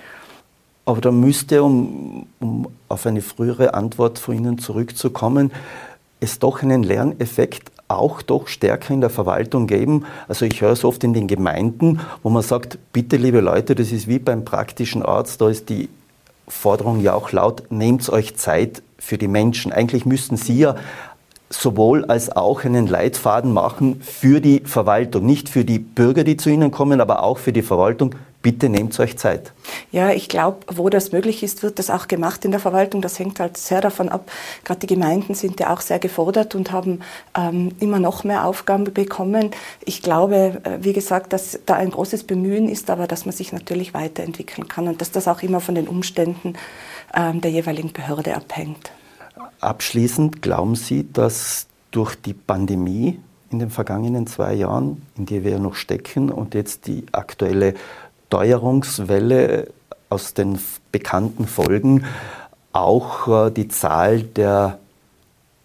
Aber 0.85 1.01
da 1.01 1.11
müsste, 1.11 1.63
um, 1.63 2.27
um 2.39 2.67
auf 2.87 3.05
eine 3.05 3.21
frühere 3.21 3.73
Antwort 3.73 4.19
von 4.19 4.35
Ihnen 4.35 4.57
zurückzukommen, 4.57 5.51
es 6.19 6.39
doch 6.39 6.61
einen 6.63 6.83
Lerneffekt 6.83 7.71
auch 7.87 8.21
doch 8.21 8.47
stärker 8.47 8.93
in 8.93 9.01
der 9.01 9.09
Verwaltung 9.09 9.67
geben. 9.67 10.05
Also 10.27 10.45
ich 10.45 10.61
höre 10.61 10.71
es 10.71 10.83
oft 10.83 11.03
in 11.03 11.13
den 11.13 11.27
Gemeinden, 11.27 12.01
wo 12.23 12.29
man 12.29 12.43
sagt, 12.43 12.77
bitte 12.93 13.17
liebe 13.17 13.39
Leute, 13.39 13.75
das 13.75 13.91
ist 13.91 14.07
wie 14.07 14.19
beim 14.19 14.45
praktischen 14.45 15.03
Arzt, 15.03 15.41
da 15.41 15.49
ist 15.49 15.69
die 15.69 15.89
Forderung 16.47 17.01
ja 17.01 17.13
auch 17.13 17.31
laut, 17.31 17.63
nehmt 17.69 18.07
euch 18.09 18.35
Zeit 18.35 18.81
für 18.97 19.17
die 19.17 19.27
Menschen. 19.27 19.71
Eigentlich 19.71 20.05
müssten 20.05 20.37
Sie 20.37 20.57
ja 20.57 20.75
sowohl 21.49 22.05
als 22.05 22.35
auch 22.35 22.65
einen 22.65 22.87
Leitfaden 22.87 23.53
machen 23.53 24.01
für 24.01 24.41
die 24.41 24.61
Verwaltung, 24.65 25.25
nicht 25.25 25.49
für 25.49 25.63
die 25.63 25.79
Bürger, 25.79 26.23
die 26.23 26.37
zu 26.37 26.49
Ihnen 26.49 26.71
kommen, 26.71 26.99
aber 26.99 27.23
auch 27.23 27.37
für 27.37 27.53
die 27.53 27.61
Verwaltung. 27.61 28.15
Bitte 28.43 28.69
nehmt 28.69 28.97
euch 28.99 29.17
Zeit. 29.17 29.51
Ja, 29.91 30.11
ich 30.11 30.29
glaube, 30.29 30.59
wo 30.73 30.89
das 30.89 31.11
möglich 31.11 31.43
ist, 31.43 31.63
wird 31.63 31.79
das 31.79 31.89
auch 31.89 32.07
gemacht 32.07 32.45
in 32.45 32.51
der 32.51 32.59
Verwaltung. 32.59 33.01
Das 33.01 33.17
hängt 33.17 33.39
halt 33.39 33.57
sehr 33.57 33.81
davon 33.81 34.09
ab. 34.09 34.31
Gerade 34.63 34.81
die 34.81 34.87
Gemeinden 34.87 35.33
sind 35.33 35.59
ja 35.59 35.73
auch 35.73 35.81
sehr 35.81 35.99
gefordert 35.99 36.53
und 36.53 36.71
haben 36.71 37.01
ähm, 37.35 37.71
immer 37.79 37.99
noch 37.99 38.23
mehr 38.23 38.45
Aufgaben 38.45 38.85
bekommen. 38.85 39.51
Ich 39.83 40.01
glaube, 40.01 40.61
äh, 40.63 40.77
wie 40.81 40.93
gesagt, 40.93 41.33
dass 41.33 41.59
da 41.65 41.75
ein 41.75 41.91
großes 41.91 42.25
Bemühen 42.25 42.69
ist, 42.69 42.89
aber 42.89 43.07
dass 43.07 43.25
man 43.25 43.33
sich 43.33 43.51
natürlich 43.51 43.93
weiterentwickeln 43.93 44.67
kann 44.67 44.87
und 44.87 45.01
dass 45.01 45.11
das 45.11 45.27
auch 45.27 45.41
immer 45.41 45.59
von 45.59 45.75
den 45.75 45.87
Umständen 45.87 46.53
ähm, 47.13 47.41
der 47.41 47.51
jeweiligen 47.51 47.91
Behörde 47.91 48.35
abhängt. 48.35 48.91
Abschließend, 49.59 50.41
glauben 50.41 50.75
Sie, 50.75 51.11
dass 51.11 51.67
durch 51.91 52.15
die 52.15 52.33
Pandemie 52.33 53.19
in 53.49 53.59
den 53.59 53.69
vergangenen 53.69 54.27
zwei 54.27 54.53
Jahren, 54.53 55.01
in 55.17 55.25
der 55.25 55.43
wir 55.43 55.57
noch 55.59 55.75
stecken, 55.75 56.29
und 56.29 56.53
jetzt 56.53 56.87
die 56.87 57.05
aktuelle 57.11 57.73
Teuerungswelle 58.29 59.67
aus 60.09 60.33
den 60.33 60.59
bekannten 60.91 61.47
Folgen 61.47 62.05
auch 62.73 63.47
äh, 63.47 63.51
die 63.51 63.67
Zahl 63.67 64.21
der 64.21 64.79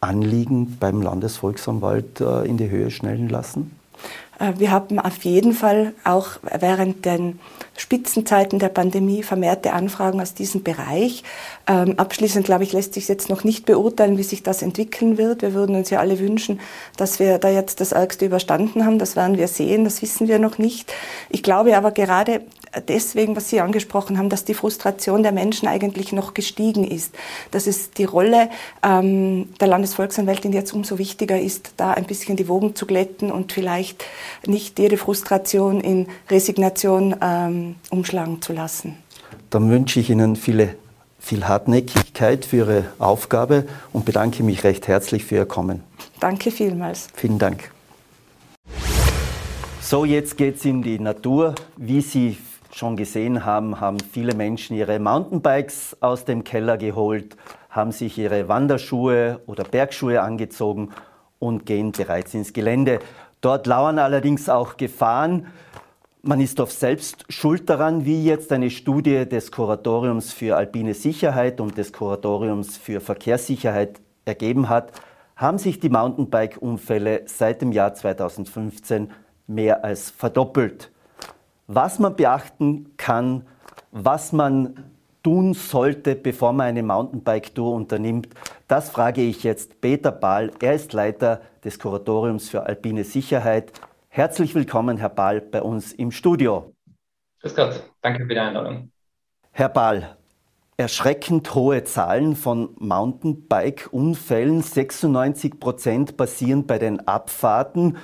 Anliegen 0.00 0.76
beim 0.78 1.02
Landesvolksanwalt 1.02 2.20
äh, 2.20 2.44
in 2.44 2.56
die 2.56 2.70
Höhe 2.70 2.90
schnellen 2.90 3.28
lassen? 3.28 3.76
Äh, 4.38 4.54
wir 4.58 4.70
haben 4.70 4.98
auf 4.98 5.24
jeden 5.24 5.52
Fall 5.52 5.92
auch 6.04 6.30
während 6.42 7.04
den 7.04 7.38
Spitzenzeiten 7.76 8.58
der 8.58 8.68
Pandemie 8.68 9.22
vermehrte 9.22 9.72
Anfragen 9.72 10.20
aus 10.20 10.34
diesem 10.34 10.62
Bereich. 10.62 11.22
Ähm, 11.66 11.98
abschließend, 11.98 12.44
glaube 12.44 12.64
ich, 12.64 12.72
lässt 12.72 12.94
sich 12.94 13.08
jetzt 13.08 13.28
noch 13.28 13.44
nicht 13.44 13.66
beurteilen, 13.66 14.18
wie 14.18 14.22
sich 14.22 14.42
das 14.42 14.62
entwickeln 14.62 15.18
wird. 15.18 15.42
Wir 15.42 15.54
würden 15.54 15.76
uns 15.76 15.90
ja 15.90 16.00
alle 16.00 16.18
wünschen, 16.18 16.60
dass 16.96 17.18
wir 17.18 17.38
da 17.38 17.48
jetzt 17.48 17.80
das 17.80 17.92
Ärgste 17.92 18.26
überstanden 18.26 18.84
haben. 18.84 18.98
Das 18.98 19.16
werden 19.16 19.38
wir 19.38 19.48
sehen, 19.48 19.84
das 19.84 20.02
wissen 20.02 20.28
wir 20.28 20.38
noch 20.38 20.58
nicht. 20.58 20.92
Ich 21.30 21.42
glaube 21.42 21.76
aber 21.76 21.92
gerade 21.92 22.42
deswegen, 22.88 23.36
was 23.36 23.50
Sie 23.50 23.60
angesprochen 23.60 24.18
haben, 24.18 24.28
dass 24.28 24.44
die 24.44 24.54
Frustration 24.54 25.22
der 25.22 25.32
Menschen 25.32 25.68
eigentlich 25.68 26.12
noch 26.12 26.34
gestiegen 26.34 26.84
ist. 26.84 27.14
Dass 27.50 27.66
es 27.66 27.90
die 27.90 28.04
Rolle 28.04 28.48
ähm, 28.82 29.48
der 29.60 29.68
Landesvolksanwältin 29.68 30.52
jetzt 30.52 30.72
umso 30.72 30.98
wichtiger 30.98 31.40
ist, 31.40 31.74
da 31.76 31.92
ein 31.92 32.04
bisschen 32.04 32.36
die 32.36 32.48
Wogen 32.48 32.74
zu 32.74 32.86
glätten 32.86 33.30
und 33.30 33.52
vielleicht 33.52 34.04
nicht 34.46 34.78
jede 34.78 34.96
Frustration 34.96 35.80
in 35.80 36.06
Resignation 36.30 37.16
ähm, 37.20 37.76
umschlagen 37.90 38.40
zu 38.42 38.52
lassen. 38.52 38.96
Dann 39.50 39.70
wünsche 39.70 40.00
ich 40.00 40.10
Ihnen 40.10 40.36
viele, 40.36 40.76
viel 41.18 41.46
Hartnäckigkeit 41.46 42.44
für 42.44 42.56
Ihre 42.56 42.84
Aufgabe 42.98 43.66
und 43.92 44.04
bedanke 44.04 44.42
mich 44.42 44.64
recht 44.64 44.88
herzlich 44.88 45.24
für 45.24 45.36
Ihr 45.36 45.46
Kommen. 45.46 45.82
Danke 46.20 46.50
vielmals. 46.50 47.08
Vielen 47.14 47.38
Dank. 47.38 47.70
So, 49.80 50.04
jetzt 50.06 50.38
geht 50.38 50.56
es 50.56 50.64
in 50.64 50.82
die 50.82 50.98
Natur. 50.98 51.54
Wie 51.76 52.00
Sie 52.00 52.38
schon 52.74 52.96
gesehen 52.96 53.44
haben, 53.44 53.80
haben 53.80 53.98
viele 54.00 54.34
Menschen 54.34 54.76
ihre 54.76 54.98
Mountainbikes 54.98 55.96
aus 56.00 56.24
dem 56.24 56.44
Keller 56.44 56.78
geholt, 56.78 57.36
haben 57.70 57.92
sich 57.92 58.18
ihre 58.18 58.48
Wanderschuhe 58.48 59.40
oder 59.46 59.64
Bergschuhe 59.64 60.22
angezogen 60.22 60.90
und 61.38 61.66
gehen 61.66 61.92
bereits 61.92 62.34
ins 62.34 62.52
Gelände. 62.52 63.00
Dort 63.40 63.66
lauern 63.66 63.98
allerdings 63.98 64.48
auch 64.48 64.76
Gefahren. 64.76 65.46
Man 66.22 66.40
ist 66.40 66.60
oft 66.60 66.78
selbst 66.78 67.24
schuld 67.28 67.68
daran, 67.68 68.04
wie 68.04 68.24
jetzt 68.24 68.52
eine 68.52 68.70
Studie 68.70 69.28
des 69.28 69.50
Kuratoriums 69.50 70.32
für 70.32 70.56
alpine 70.56 70.94
Sicherheit 70.94 71.60
und 71.60 71.76
des 71.76 71.92
Kuratoriums 71.92 72.76
für 72.76 73.00
Verkehrssicherheit 73.00 74.00
ergeben 74.24 74.68
hat, 74.68 74.92
haben 75.34 75.58
sich 75.58 75.80
die 75.80 75.88
Mountainbike-Unfälle 75.88 77.22
seit 77.26 77.60
dem 77.60 77.72
Jahr 77.72 77.94
2015 77.94 79.10
mehr 79.48 79.84
als 79.84 80.10
verdoppelt 80.10 80.92
was 81.74 81.98
man 81.98 82.16
beachten 82.16 82.96
kann, 82.96 83.46
was 83.90 84.32
man 84.32 84.84
tun 85.22 85.54
sollte, 85.54 86.14
bevor 86.16 86.52
man 86.52 86.66
eine 86.66 86.82
Mountainbike-Tour 86.82 87.74
unternimmt, 87.74 88.28
das 88.68 88.90
frage 88.90 89.22
ich 89.22 89.42
jetzt 89.44 89.80
Peter 89.80 90.10
Ball. 90.10 90.50
Er 90.60 90.74
ist 90.74 90.92
Leiter 90.92 91.40
des 91.64 91.78
Kuratoriums 91.78 92.48
für 92.48 92.64
alpine 92.64 93.04
Sicherheit. 93.04 93.72
Herzlich 94.08 94.54
willkommen, 94.54 94.98
Herr 94.98 95.08
Ball, 95.08 95.40
bei 95.40 95.62
uns 95.62 95.92
im 95.92 96.10
Studio. 96.10 96.74
Grüß 97.40 97.54
Gott, 97.54 97.82
danke 98.02 98.26
für 98.26 98.34
die 98.34 98.38
Einladung. 98.38 98.90
Herr 99.52 99.68
Ball, 99.68 100.16
erschreckend 100.76 101.54
hohe 101.54 101.84
Zahlen 101.84 102.34
von 102.34 102.70
Mountainbike-Unfällen. 102.78 104.62
96 104.62 105.60
Prozent 105.60 106.16
passieren 106.16 106.66
bei 106.66 106.78
den 106.78 107.06
Abfahrten. 107.06 107.98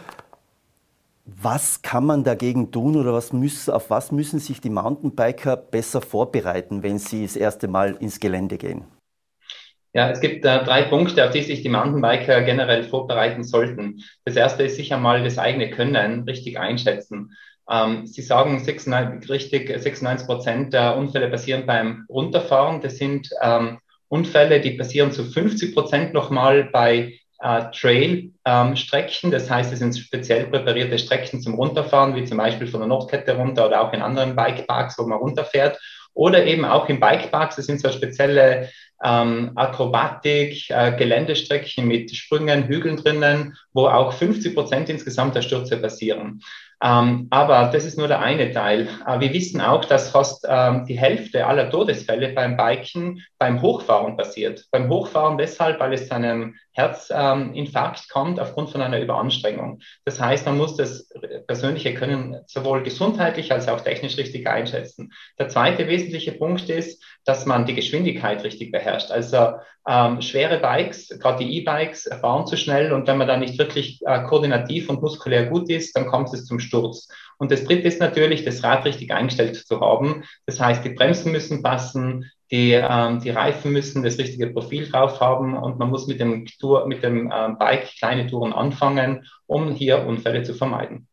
Was 1.37 1.83
kann 1.83 2.07
man 2.07 2.25
dagegen 2.25 2.73
tun 2.73 2.97
oder 2.97 3.13
was 3.13 3.35
müssen, 3.35 3.73
auf 3.73 3.91
was 3.91 4.13
müssen 4.13 4.41
sich 4.41 4.61
die 4.63 4.71
Mountainbiker 4.71 5.57
besser 5.57 6.01
vorbereiten, 6.01 6.83
wenn 6.83 6.99
sie 6.99 7.23
das 7.23 7.37
erste 7.37 7.69
Mal 7.69 7.97
ins 8.01 8.19
Gelände 8.19 8.57
gehen? 8.57 8.85
Ja, 9.93 10.11
es 10.11 10.21
gibt 10.21 10.45
äh, 10.45 10.65
drei 10.65 10.83
Punkte, 10.83 11.25
auf 11.25 11.31
die 11.31 11.43
sich 11.43 11.63
die 11.63 11.69
Mountainbiker 11.69 12.43
generell 12.43 12.85
vorbereiten 12.85 13.45
sollten. 13.45 14.03
Das 14.25 14.37
erste 14.37 14.63
ist 14.63 14.77
sicher 14.77 14.97
mal 14.97 15.23
das 15.23 15.39
eigene 15.39 15.71
Können 15.71 16.23
richtig 16.23 16.59
einschätzen. 16.59 17.35
Ähm, 17.71 18.07
Sie 18.07 18.23
sagen 18.23 18.59
96, 18.59 19.31
richtig, 19.31 19.69
96 19.69 20.27
Prozent 20.27 20.73
der 20.73 20.97
Unfälle 20.97 21.29
passieren 21.29 21.67
beim 21.67 22.07
Runterfahren. 22.09 22.81
Das 22.81 22.97
sind 22.97 23.29
ähm, 23.43 23.79
Unfälle, 24.09 24.61
die 24.61 24.73
passieren 24.73 25.13
zu 25.13 25.25
50 25.25 25.75
Prozent 25.75 26.15
nochmal 26.15 26.65
bei 26.65 27.19
äh, 27.41 27.71
Trail-Strecken. 27.73 29.27
Ähm, 29.27 29.31
das 29.31 29.51
heißt, 29.51 29.73
es 29.73 29.79
sind 29.79 29.97
speziell 29.97 30.47
präparierte 30.47 30.99
Strecken 30.99 31.41
zum 31.41 31.55
Runterfahren, 31.55 32.15
wie 32.15 32.25
zum 32.25 32.39
Beispiel 32.39 32.67
von 32.67 32.81
der 32.81 32.89
Nordkette 32.89 33.37
runter 33.37 33.67
oder 33.67 33.83
auch 33.83 33.93
in 33.93 34.03
anderen 34.03 34.37
Bikeparks, 34.37 34.99
wo 34.99 35.05
man 35.05 35.19
runterfährt. 35.19 35.79
Oder 36.15 36.45
eben 36.47 36.65
auch 36.65 36.89
in 36.89 36.99
Bikeparks. 36.99 37.57
Das 37.57 37.67
sind 37.67 37.81
so 37.81 37.91
spezielle 37.91 38.71
ähm, 39.05 39.53
Akrobatik, 39.55 40.69
äh, 40.71 40.97
Geländestrecken 40.97 41.87
mit 41.87 42.15
Sprüngen, 42.15 42.65
Hügeln 42.65 42.97
drinnen, 42.97 43.57
wo 43.73 43.87
auch 43.87 44.13
50 44.13 44.55
Prozent 44.55 44.89
insgesamt 44.89 45.37
der 45.37 45.43
Stürze 45.43 45.77
passieren. 45.77 46.41
Ähm, 46.81 47.27
aber 47.31 47.71
das 47.73 47.85
ist 47.85 47.99
nur 47.99 48.07
der 48.07 48.21
eine 48.21 48.53
Teil. 48.53 48.89
Äh, 49.07 49.21
wir 49.21 49.33
wissen 49.33 49.61
auch, 49.61 49.85
dass 49.85 50.11
fast 50.11 50.47
ähm, 50.49 50.85
die 50.87 50.99
Hälfte 50.99 51.47
aller 51.47 51.71
Todesfälle 51.71 52.29
beim 52.31 52.57
Biken 52.57 53.25
beim 53.39 53.61
Hochfahren 53.63 54.17
passiert. 54.17 54.65
Beim 54.71 54.89
Hochfahren 54.89 55.39
deshalb, 55.39 55.81
weil 55.81 55.93
es 55.93 56.09
zu 56.09 56.15
einem 56.15 56.55
Herzinfarkt 56.79 58.09
kommt 58.09 58.39
aufgrund 58.39 58.71
von 58.71 58.81
einer 58.81 59.01
Überanstrengung. 59.01 59.81
Das 60.05 60.21
heißt, 60.21 60.47
man 60.47 60.57
muss 60.57 60.77
das 60.77 61.09
persönliche 61.49 61.93
Können 61.93 62.41
sowohl 62.47 62.85
gesundheitlich 62.85 63.51
als 63.51 63.69
auch 63.69 63.81
technisch 63.81 64.17
richtig 64.17 64.47
einschätzen. 64.49 65.13
Der 65.41 65.49
zweite 65.49 65.89
wesentliche 65.89 66.33
Punkt 66.33 66.71
ist, 66.71 67.03
dass 67.25 67.47
man 67.47 67.67
die 67.67 67.75
Geschwindigkeit 67.75 68.45
richtig 68.45 68.71
beherrscht. 68.71 69.11
Also 69.11 69.55
ähm, 69.89 70.23
schwere 70.23 70.59
Bikes, 70.61 71.09
gerade 71.19 71.45
die 71.45 71.59
E-Bikes, 71.59 72.09
fahren 72.21 72.47
zu 72.47 72.57
schnell 72.57 72.93
und 72.93 73.09
wenn 73.09 73.19
man 73.19 73.27
da 73.27 73.37
nicht 73.37 73.59
wirklich 73.59 74.01
äh, 74.07 74.23
koordinativ 74.23 74.89
und 74.89 75.03
muskulär 75.03 75.47
gut 75.47 75.69
ist, 75.71 75.97
dann 75.97 76.07
kommt 76.07 76.33
es 76.33 76.45
zum 76.45 76.61
Sturz. 76.61 77.09
Und 77.39 77.51
das 77.51 77.65
dritte 77.65 77.89
ist 77.89 78.01
natürlich, 78.01 78.45
das 78.45 78.63
Rad 78.63 78.85
richtig 78.85 79.13
eingestellt 79.13 79.57
zu 79.57 79.81
haben. 79.81 80.25
Das 80.47 80.61
heißt, 80.61 80.85
die 80.85 80.91
Bremsen 80.91 81.33
müssen 81.33 81.63
passen, 81.63 82.31
die, 82.51 82.73
ähm, 82.73 83.21
die 83.21 83.31
Reifen 83.31 83.73
müssen 83.73 84.03
das 84.03 84.19
richtige 84.19 84.49
Profil 84.49 84.89
drauf 84.89 85.21
haben 85.21 85.57
und 85.57 85.79
man 85.79 85.91
muss 85.91 86.07
mit 86.07 86.21
dem, 86.21 86.47
Tour, 86.47 86.87
mit 86.87 87.03
dem 87.03 87.33
ähm, 87.35 87.59
Bike 87.59 87.89
kleine 87.99 88.27
Touren 88.27 88.53
anfangen, 88.53 89.27
um 89.47 89.73
hier 89.73 90.07
Unfälle 90.07 90.43
zu 90.43 90.55
vermeiden. 90.55 91.07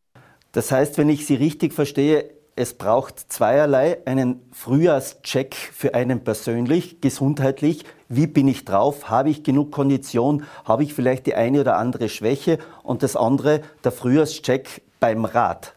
Das 0.52 0.72
heißt, 0.72 0.96
wenn 0.96 1.10
ich 1.10 1.26
Sie 1.26 1.34
richtig 1.34 1.74
verstehe, 1.74 2.30
es 2.58 2.72
braucht 2.72 3.30
zweierlei, 3.30 3.98
einen 4.06 4.40
Frühjahrscheck 4.50 5.54
für 5.54 5.94
einen 5.94 6.24
persönlich, 6.24 7.02
gesundheitlich. 7.02 7.84
Wie 8.08 8.26
bin 8.26 8.48
ich 8.48 8.64
drauf? 8.64 9.10
Habe 9.10 9.28
ich 9.28 9.42
genug 9.42 9.72
Kondition? 9.72 10.44
Habe 10.64 10.82
ich 10.82 10.94
vielleicht 10.94 11.26
die 11.26 11.34
eine 11.34 11.60
oder 11.60 11.76
andere 11.76 12.08
Schwäche? 12.08 12.58
Und 12.82 13.02
das 13.02 13.14
andere, 13.14 13.60
der 13.84 13.92
Frühjahrscheck 13.92 14.80
beim 15.00 15.26
Rad. 15.26 15.75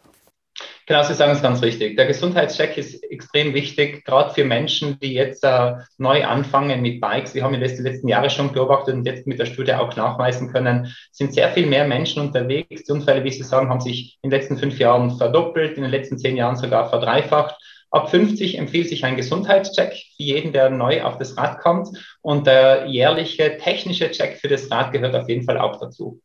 Genau, 0.90 1.04
Sie 1.04 1.14
sagen 1.14 1.34
es 1.34 1.44
ganz 1.44 1.62
richtig. 1.62 1.98
Der 1.98 2.08
Gesundheitscheck 2.08 2.76
ist 2.76 3.04
extrem 3.04 3.54
wichtig, 3.54 4.04
gerade 4.06 4.34
für 4.34 4.44
Menschen, 4.44 5.00
die 5.00 5.14
jetzt 5.14 5.44
äh, 5.44 5.76
neu 6.00 6.26
anfangen 6.26 6.82
mit 6.82 7.00
Bikes. 7.00 7.36
Wir 7.36 7.44
haben 7.44 7.54
in 7.54 7.62
den 7.62 7.84
letzten 7.84 8.08
Jahren 8.08 8.28
schon 8.32 8.52
beobachtet 8.52 8.96
und 8.96 9.06
jetzt 9.06 9.28
mit 9.28 9.38
der 9.38 9.46
Studie 9.46 9.74
auch 9.74 9.96
nachweisen 9.96 10.52
können, 10.52 10.92
sind 11.12 11.36
sehr 11.36 11.50
viel 11.52 11.68
mehr 11.68 11.86
Menschen 11.88 12.24
unterwegs. 12.24 12.86
Die 12.86 12.92
Unfälle, 12.92 13.24
wie 13.24 13.32
Sie 13.32 13.44
sagen, 13.44 13.70
haben 13.70 13.82
sich 13.82 14.18
in 14.24 14.32
den 14.32 14.40
letzten 14.40 14.58
fünf 14.58 14.80
Jahren 14.80 15.16
verdoppelt, 15.16 15.78
in 15.78 15.84
den 15.84 15.92
letzten 15.92 16.18
zehn 16.18 16.36
Jahren 16.36 16.56
sogar 16.56 16.90
verdreifacht. 16.90 17.56
Ab 17.92 18.10
50 18.10 18.58
empfiehlt 18.58 18.90
sich 18.90 19.06
ein 19.06 19.16
Gesundheitscheck 19.16 19.92
für 19.92 20.24
jeden, 20.24 20.54
der 20.54 20.72
neu 20.72 21.04
auf 21.04 21.20
das 21.20 21.38
Rad 21.38 21.60
kommt. 21.60 21.90
Und 22.22 22.48
der 22.48 22.88
jährliche 22.88 23.60
technische 23.60 24.10
Check 24.10 24.38
für 24.38 24.48
das 24.48 24.72
Rad 24.72 24.92
gehört 24.92 25.14
auf 25.14 25.30
jeden 25.30 25.46
Fall 25.46 25.60
auch 25.60 25.80
dazu. 25.80 26.20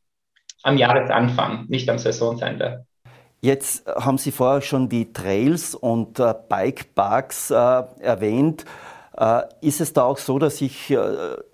Am 0.63 0.79
Jahresanfang, 0.79 1.67
nicht 1.69 1.91
am 1.91 1.99
Saisonsende. 1.99 2.87
Jetzt 3.45 3.87
haben 3.87 4.17
Sie 4.17 4.33
vorher 4.33 4.63
schon 4.63 4.89
die 4.89 5.13
Trails 5.13 5.75
und 5.75 6.19
äh, 6.19 6.33
Bikeparks 6.49 7.51
äh, 7.51 7.55
erwähnt. 8.01 8.65
Äh, 9.19 9.43
ist 9.61 9.83
es 9.83 9.93
da 9.93 10.05
auch 10.05 10.17
so, 10.17 10.39
dass 10.39 10.57
sich 10.57 10.91
äh, 10.91 10.97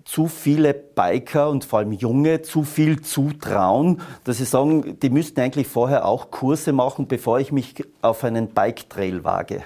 zu 0.05 0.29
viele 0.29 0.73
Biker 0.73 1.49
und 1.49 1.65
vor 1.65 1.79
allem 1.79 1.91
Junge 1.91 2.43
zu 2.43 2.63
viel 2.63 3.01
zutrauen, 3.01 3.99
dass 4.23 4.37
sie 4.37 4.45
sagen, 4.45 4.99
die 5.01 5.09
müssten 5.09 5.41
eigentlich 5.41 5.67
vorher 5.67 6.05
auch 6.05 6.31
Kurse 6.31 6.71
machen, 6.71 7.09
bevor 7.09 7.41
ich 7.41 7.51
mich 7.51 7.83
auf 8.01 8.23
einen 8.23 8.53
Bike-Trail 8.53 9.25
wage? 9.25 9.61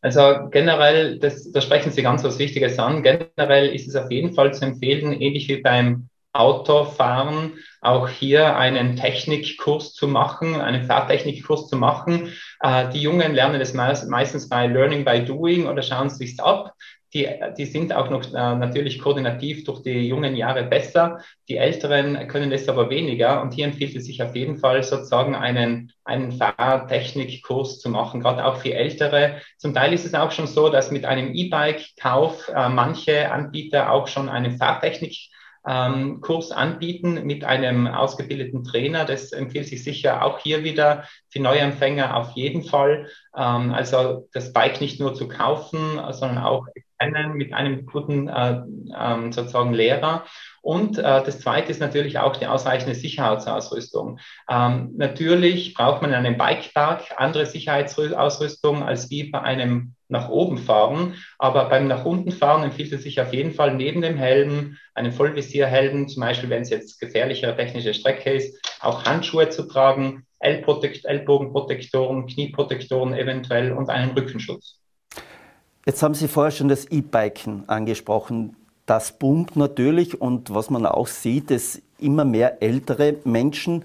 Also 0.00 0.48
generell, 0.50 1.20
das, 1.20 1.48
da 1.52 1.60
sprechen 1.60 1.92
Sie 1.92 2.02
ganz 2.02 2.24
was 2.24 2.40
Wichtiges 2.40 2.76
an. 2.80 3.04
Generell 3.04 3.72
ist 3.72 3.86
es 3.86 3.94
auf 3.94 4.10
jeden 4.10 4.34
Fall 4.34 4.52
zu 4.52 4.64
empfehlen, 4.64 5.12
ähnlich 5.12 5.46
wie 5.46 5.62
beim 5.62 6.08
Autofahren 6.34 7.54
auch 7.80 8.08
hier 8.08 8.56
einen 8.56 8.96
Technikkurs 8.96 9.94
zu 9.94 10.08
machen, 10.08 10.60
einen 10.60 10.84
Fahrtechnikkurs 10.84 11.68
zu 11.68 11.76
machen. 11.76 12.32
Äh, 12.60 12.90
die 12.90 13.00
Jungen 13.00 13.34
lernen 13.34 13.60
das 13.60 13.72
meistens 13.72 14.48
bei 14.48 14.66
Learning 14.66 15.04
by 15.04 15.24
Doing 15.24 15.66
oder 15.68 15.82
schauen 15.82 16.08
es 16.08 16.18
sich 16.18 16.40
ab. 16.40 16.74
Die, 17.14 17.28
die 17.56 17.66
sind 17.66 17.92
auch 17.92 18.10
noch 18.10 18.24
äh, 18.24 18.56
natürlich 18.56 18.98
koordinativ 18.98 19.62
durch 19.62 19.82
die 19.84 20.08
jungen 20.08 20.34
Jahre 20.34 20.64
besser. 20.64 21.20
Die 21.48 21.56
Älteren 21.56 22.26
können 22.26 22.50
das 22.50 22.68
aber 22.68 22.90
weniger. 22.90 23.40
Und 23.40 23.54
hier 23.54 23.66
empfiehlt 23.66 23.94
es 23.94 24.06
sich 24.06 24.20
auf 24.20 24.34
jeden 24.34 24.56
Fall 24.56 24.82
sozusagen 24.82 25.36
einen, 25.36 25.92
einen 26.04 26.32
Fahrtechnikkurs 26.32 27.78
zu 27.78 27.88
machen, 27.88 28.20
gerade 28.20 28.44
auch 28.44 28.56
für 28.56 28.74
Ältere. 28.74 29.40
Zum 29.58 29.74
Teil 29.74 29.92
ist 29.92 30.04
es 30.04 30.14
auch 30.14 30.32
schon 30.32 30.48
so, 30.48 30.68
dass 30.68 30.90
mit 30.90 31.04
einem 31.04 31.32
E-Bike-Kauf 31.32 32.48
äh, 32.48 32.68
manche 32.68 33.30
Anbieter 33.30 33.92
auch 33.92 34.08
schon 34.08 34.28
einen 34.28 34.58
Fahrtechnik 34.58 35.14
ähm, 35.66 36.20
Kurs 36.20 36.50
anbieten 36.50 37.24
mit 37.24 37.44
einem 37.44 37.86
ausgebildeten 37.86 38.64
Trainer. 38.64 39.04
Das 39.04 39.32
empfiehlt 39.32 39.68
sich 39.68 39.82
sicher 39.82 40.24
auch 40.24 40.38
hier 40.38 40.64
wieder 40.64 41.04
für 41.30 41.40
Neuempfänger 41.40 42.16
auf 42.16 42.32
jeden 42.32 42.62
Fall. 42.62 43.08
Ähm, 43.36 43.72
also 43.72 44.28
das 44.32 44.52
Bike 44.52 44.80
nicht 44.80 45.00
nur 45.00 45.14
zu 45.14 45.28
kaufen, 45.28 46.00
sondern 46.12 46.38
auch 46.38 46.66
mit 47.34 47.52
einem 47.52 47.86
guten 47.86 48.28
äh, 48.28 48.62
ähm, 48.96 49.32
sozusagen 49.32 49.74
Lehrer. 49.74 50.24
Und 50.62 50.96
äh, 50.98 51.02
das 51.02 51.40
Zweite 51.40 51.70
ist 51.70 51.80
natürlich 51.80 52.18
auch 52.18 52.36
die 52.36 52.46
ausreichende 52.46 52.94
Sicherheitsausrüstung. 52.94 54.18
Ähm, 54.48 54.92
natürlich 54.96 55.74
braucht 55.74 56.00
man 56.00 56.10
in 56.10 56.16
einem 56.16 56.38
Bikepark 56.38 57.02
andere 57.16 57.44
Sicherheitsausrüstung 57.44 58.82
als 58.82 59.10
wie 59.10 59.24
bei 59.24 59.40
einem 59.42 59.94
nach 60.14 60.30
oben 60.30 60.56
fahren. 60.56 61.14
Aber 61.38 61.68
beim 61.68 61.86
nach 61.86 62.06
unten 62.06 62.32
fahren 62.32 62.62
empfiehlt 62.62 62.92
es 62.92 63.02
sich 63.02 63.20
auf 63.20 63.34
jeden 63.34 63.52
Fall 63.52 63.74
neben 63.74 64.00
dem 64.00 64.16
Helm, 64.16 64.78
einem 64.94 65.12
Vollvisierhelm, 65.12 66.08
zum 66.08 66.22
Beispiel 66.22 66.48
wenn 66.48 66.62
es 66.62 66.70
jetzt 66.70 66.98
gefährlichere 66.98 67.54
technische 67.54 67.92
Strecke 67.92 68.30
ist, 68.32 68.58
auch 68.80 69.04
Handschuhe 69.04 69.50
zu 69.50 69.64
tragen, 69.64 70.24
Ellbogenprotektoren, 70.38 72.26
Knieprotektoren 72.26 73.12
eventuell 73.14 73.72
und 73.72 73.90
einen 73.90 74.12
Rückenschutz. 74.12 74.78
Jetzt 75.86 76.02
haben 76.02 76.14
Sie 76.14 76.28
vorher 76.28 76.50
schon 76.50 76.68
das 76.68 76.86
E-Biken 76.90 77.68
angesprochen. 77.68 78.56
Das 78.86 79.18
boomt 79.18 79.56
natürlich 79.56 80.20
und 80.20 80.54
was 80.54 80.70
man 80.70 80.86
auch 80.86 81.06
sieht, 81.06 81.50
ist 81.50 81.82
immer 81.98 82.24
mehr 82.24 82.62
ältere 82.62 83.16
Menschen 83.24 83.84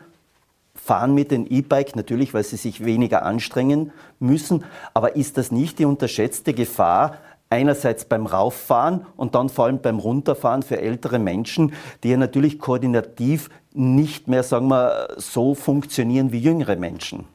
fahren 0.84 1.14
mit 1.14 1.32
dem 1.32 1.46
E-Bike, 1.48 1.96
natürlich, 1.96 2.34
weil 2.34 2.44
sie 2.44 2.58
sich 2.58 2.84
weniger 2.84 3.24
anstrengen 3.24 3.92
müssen. 4.20 4.64
Aber 4.94 5.16
ist 5.16 5.38
das 5.38 5.52
nicht 5.52 5.80
die 5.80 5.86
unterschätzte 5.86 6.54
Gefahr, 6.54 7.18
einerseits 7.50 8.06
beim 8.06 8.26
Rauffahren 8.26 9.06
und 9.16 9.36
dann 9.36 9.50
vor 9.50 9.66
allem 9.66 9.82
beim 9.82 10.00
Runterfahren 10.00 10.64
für 10.64 10.80
ältere 10.80 11.20
Menschen, 11.20 11.74
die 12.04 12.10
ja 12.10 12.18
natürlich 12.18 12.60
koordinativ 12.60 13.50
nicht 13.74 14.28
mehr, 14.28 14.44
sagen 14.44 14.68
wir, 14.68 15.08
so 15.18 15.56
funktionieren 15.56 16.32
wie 16.32 16.40
jüngere 16.40 16.76
Menschen? 16.76 17.26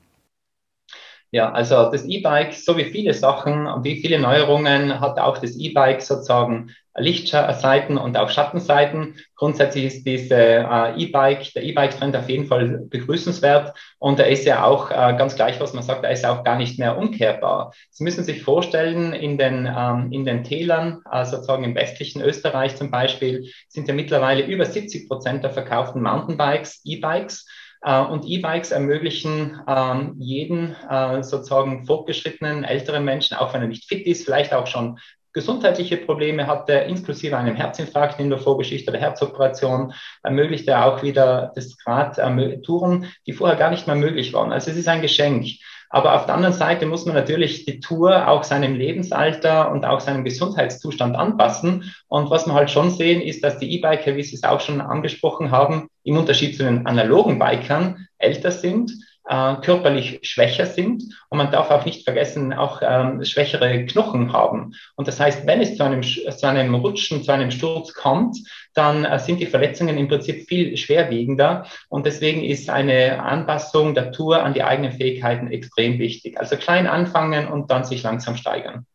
Ja, 1.35 1.51
also 1.51 1.91
das 1.91 2.05
E-Bike, 2.05 2.55
so 2.55 2.77
wie 2.77 2.85
viele 2.85 3.13
Sachen 3.13 3.67
und 3.67 3.83
wie 3.83 4.01
viele 4.01 4.21
Neuerungen, 4.21 5.01
hat 5.01 5.19
auch 5.19 5.39
das 5.39 5.57
E-Bike 5.57 6.01
sozusagen 6.01 6.71
Lichtseiten 6.97 7.99
und 7.99 8.17
auch 8.17 8.31
Schattenseiten. 8.31 9.17
Grundsätzlich 9.35 9.85
ist 9.85 10.07
diese 10.07 10.37
äh, 10.37 10.97
E-Bike, 10.97 11.53
der 11.55 11.65
E-Bike-Trend 11.65 12.15
auf 12.15 12.29
jeden 12.29 12.47
Fall 12.47 12.87
begrüßenswert 12.89 13.75
und 13.99 14.21
er 14.21 14.29
ist 14.29 14.45
ja 14.45 14.63
auch 14.63 14.93
äh, 14.93 15.17
ganz 15.19 15.35
gleich, 15.35 15.59
was 15.59 15.73
man 15.73 15.83
sagt, 15.83 16.05
er 16.05 16.13
ist 16.13 16.25
auch 16.25 16.45
gar 16.45 16.57
nicht 16.57 16.79
mehr 16.79 16.97
umkehrbar. 16.97 17.73
Sie 17.91 18.05
müssen 18.05 18.23
sich 18.23 18.45
vorstellen, 18.45 19.13
in 19.13 19.37
den, 19.37 19.67
ähm, 19.67 20.13
in 20.13 20.25
den 20.25 20.45
Tälern, 20.45 21.03
äh, 21.11 21.25
sozusagen 21.25 21.65
im 21.65 21.75
westlichen 21.75 22.23
Österreich 22.23 22.77
zum 22.77 22.93
Beispiel, 22.93 23.51
sind 23.67 23.89
ja 23.89 23.95
mittlerweile 23.95 24.47
über 24.47 24.67
70 24.67 25.09
Prozent 25.09 25.43
der 25.43 25.51
verkauften 25.51 26.01
Mountainbikes 26.01 26.83
E-Bikes. 26.85 27.45
Äh, 27.85 28.01
und 28.01 28.25
E-Bikes 28.25 28.71
ermöglichen 28.71 29.61
ähm, 29.69 30.15
jeden 30.19 30.75
äh, 30.89 31.23
sozusagen 31.23 31.85
fortgeschrittenen 31.85 32.65
älteren 32.65 33.05
Menschen, 33.05 33.37
auch 33.37 33.53
wenn 33.53 33.61
er 33.61 33.69
nicht 33.69 33.85
fit 33.85 34.07
ist, 34.07 34.25
vielleicht 34.25 34.55
auch 34.55 34.67
schon 34.67 34.99
gesundheitliche 35.35 35.97
Probleme 35.97 36.47
hatte, 36.47 36.73
inklusive 36.73 37.37
einem 37.37 37.57
Herzinfarkt 37.57 38.21
in 38.21 38.31
der 38.31 38.39
Vorgeschichte 38.39 38.93
der 38.93 39.01
Herzoperation, 39.01 39.93
ermöglicht 40.23 40.69
er 40.69 40.87
auch 40.87 41.03
wieder 41.03 41.53
das 41.57 41.77
Grad 41.77 42.19
äh, 42.19 42.61
Touren, 42.63 43.07
die 43.27 43.33
vorher 43.33 43.57
gar 43.57 43.71
nicht 43.71 43.87
mehr 43.87 43.97
möglich 43.97 44.33
waren. 44.33 44.53
Also 44.53 44.71
es 44.71 44.77
ist 44.77 44.89
ein 44.89 45.03
Geschenk. 45.03 45.47
Aber 45.95 46.17
auf 46.17 46.27
der 46.27 46.35
anderen 46.35 46.57
Seite 46.57 46.87
muss 46.87 47.07
man 47.07 47.15
natürlich 47.15 47.67
die 47.67 47.79
Tour 47.79 48.27
auch 48.27 48.43
seinem 48.43 48.75
Lebensalter 48.75 49.71
und 49.71 49.85
auch 49.85 50.01
seinem 50.01 50.25
Gesundheitszustand 50.25 51.15
anpassen. 51.15 51.95
Und 52.09 52.31
was 52.31 52.47
wir 52.47 52.55
halt 52.55 52.73
schon 52.73 52.91
sehen, 52.91 53.23
ist, 53.23 53.45
dass 53.45 53.59
die 53.59 53.73
E-Biker, 53.77 54.17
wie 54.17 54.25
Sie 54.25 54.35
es 54.35 54.43
auch 54.43 54.61
schon 54.61 54.81
angesprochen 54.81 55.53
haben, 55.53 55.87
im 56.03 56.17
Unterschied 56.17 56.57
zu 56.57 56.65
den 56.65 56.85
analogen 56.89 57.39
Bikern 57.39 58.09
älter 58.19 58.51
sind 58.51 58.91
äh, 59.29 59.57
körperlich 59.57 60.21
schwächer 60.23 60.67
sind. 60.67 61.03
Und 61.29 61.39
man 61.39 61.51
darf 61.51 61.71
auch 61.71 61.85
nicht 61.85 62.05
vergessen, 62.05 62.53
auch 62.53 62.81
ähm, 62.83 63.25
schwächere 63.25 63.87
Knochen 63.87 64.33
haben. 64.33 64.75
Und 64.97 65.09
das 65.09 65.21
heißt, 65.21 65.47
wenn 65.47 65.61
es 65.61 65.77
zu 65.77 65.85
einem, 65.85 66.03
zu 66.03 66.47
einem 66.47 66.75
Rutschen, 66.75 67.23
zu 67.23 67.33
einem 67.33 67.51
Sturz 67.51 67.95
kommt, 67.95 68.39
dann 68.75 69.05
äh, 69.05 69.19
sind 69.19 69.41
die 69.41 69.47
Verletzungen 69.47 69.99
im 69.99 70.09
Prinzip 70.09 70.47
viel 70.49 70.77
schwerwiegender. 70.77 71.67
Und 71.89 72.07
deswegen 72.07 72.45
ist 72.45 72.71
eine 72.71 73.23
Anpassung 73.23 73.95
der 73.95 74.13
Tour 74.13 74.43
an 74.43 74.55
die 74.55 74.63
eigenen 74.63 74.93
Fähigkeiten 74.93 75.49
extrem 75.49 75.99
wichtig. 75.99 76.39
Also 76.39 76.57
klein 76.57 76.87
anfangen 76.87 77.49
und 77.49 77.71
dann 77.71 77.85
sich 77.85 78.03
langsam 78.03 78.37
steigern. 78.37 78.87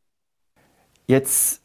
Jetzt 1.07 1.61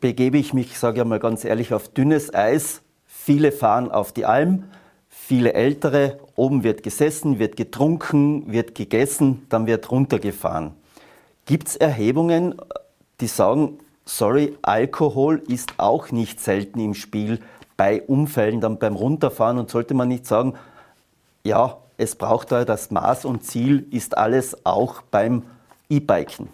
begebe 0.00 0.38
ich 0.38 0.52
mich, 0.52 0.78
sage 0.78 1.00
ich 1.00 1.06
mal 1.06 1.18
ganz 1.18 1.44
ehrlich, 1.44 1.72
auf 1.72 1.88
dünnes 1.88 2.34
Eis. 2.34 2.82
Viele 3.06 3.50
fahren 3.50 3.90
auf 3.90 4.12
die 4.12 4.26
Alm 4.26 4.64
viele 5.08 5.52
Ältere. 5.52 6.18
Oben 6.38 6.62
wird 6.62 6.84
gesessen, 6.84 7.38
wird 7.40 7.56
getrunken, 7.56 8.52
wird 8.52 8.74
gegessen, 8.74 9.44
dann 9.48 9.66
wird 9.66 9.90
runtergefahren. 9.90 10.70
Gibt 11.46 11.68
es 11.68 11.76
Erhebungen, 11.76 12.54
die 13.20 13.26
sagen, 13.26 13.78
sorry, 14.04 14.56
Alkohol 14.62 15.42
ist 15.48 15.74
auch 15.78 16.12
nicht 16.12 16.40
selten 16.40 16.78
im 16.78 16.94
Spiel 16.94 17.40
bei 17.76 18.02
Unfällen, 18.02 18.60
dann 18.60 18.78
beim 18.78 18.94
Runterfahren 18.94 19.58
und 19.58 19.68
sollte 19.68 19.94
man 19.94 20.08
nicht 20.08 20.26
sagen, 20.26 20.54
ja, 21.42 21.78
es 21.96 22.14
braucht 22.14 22.52
da 22.52 22.64
das 22.64 22.92
Maß 22.92 23.24
und 23.24 23.44
Ziel 23.44 23.86
ist 23.90 24.16
alles 24.16 24.64
auch 24.64 25.02
beim 25.02 25.42
E-Biken. 25.90 26.48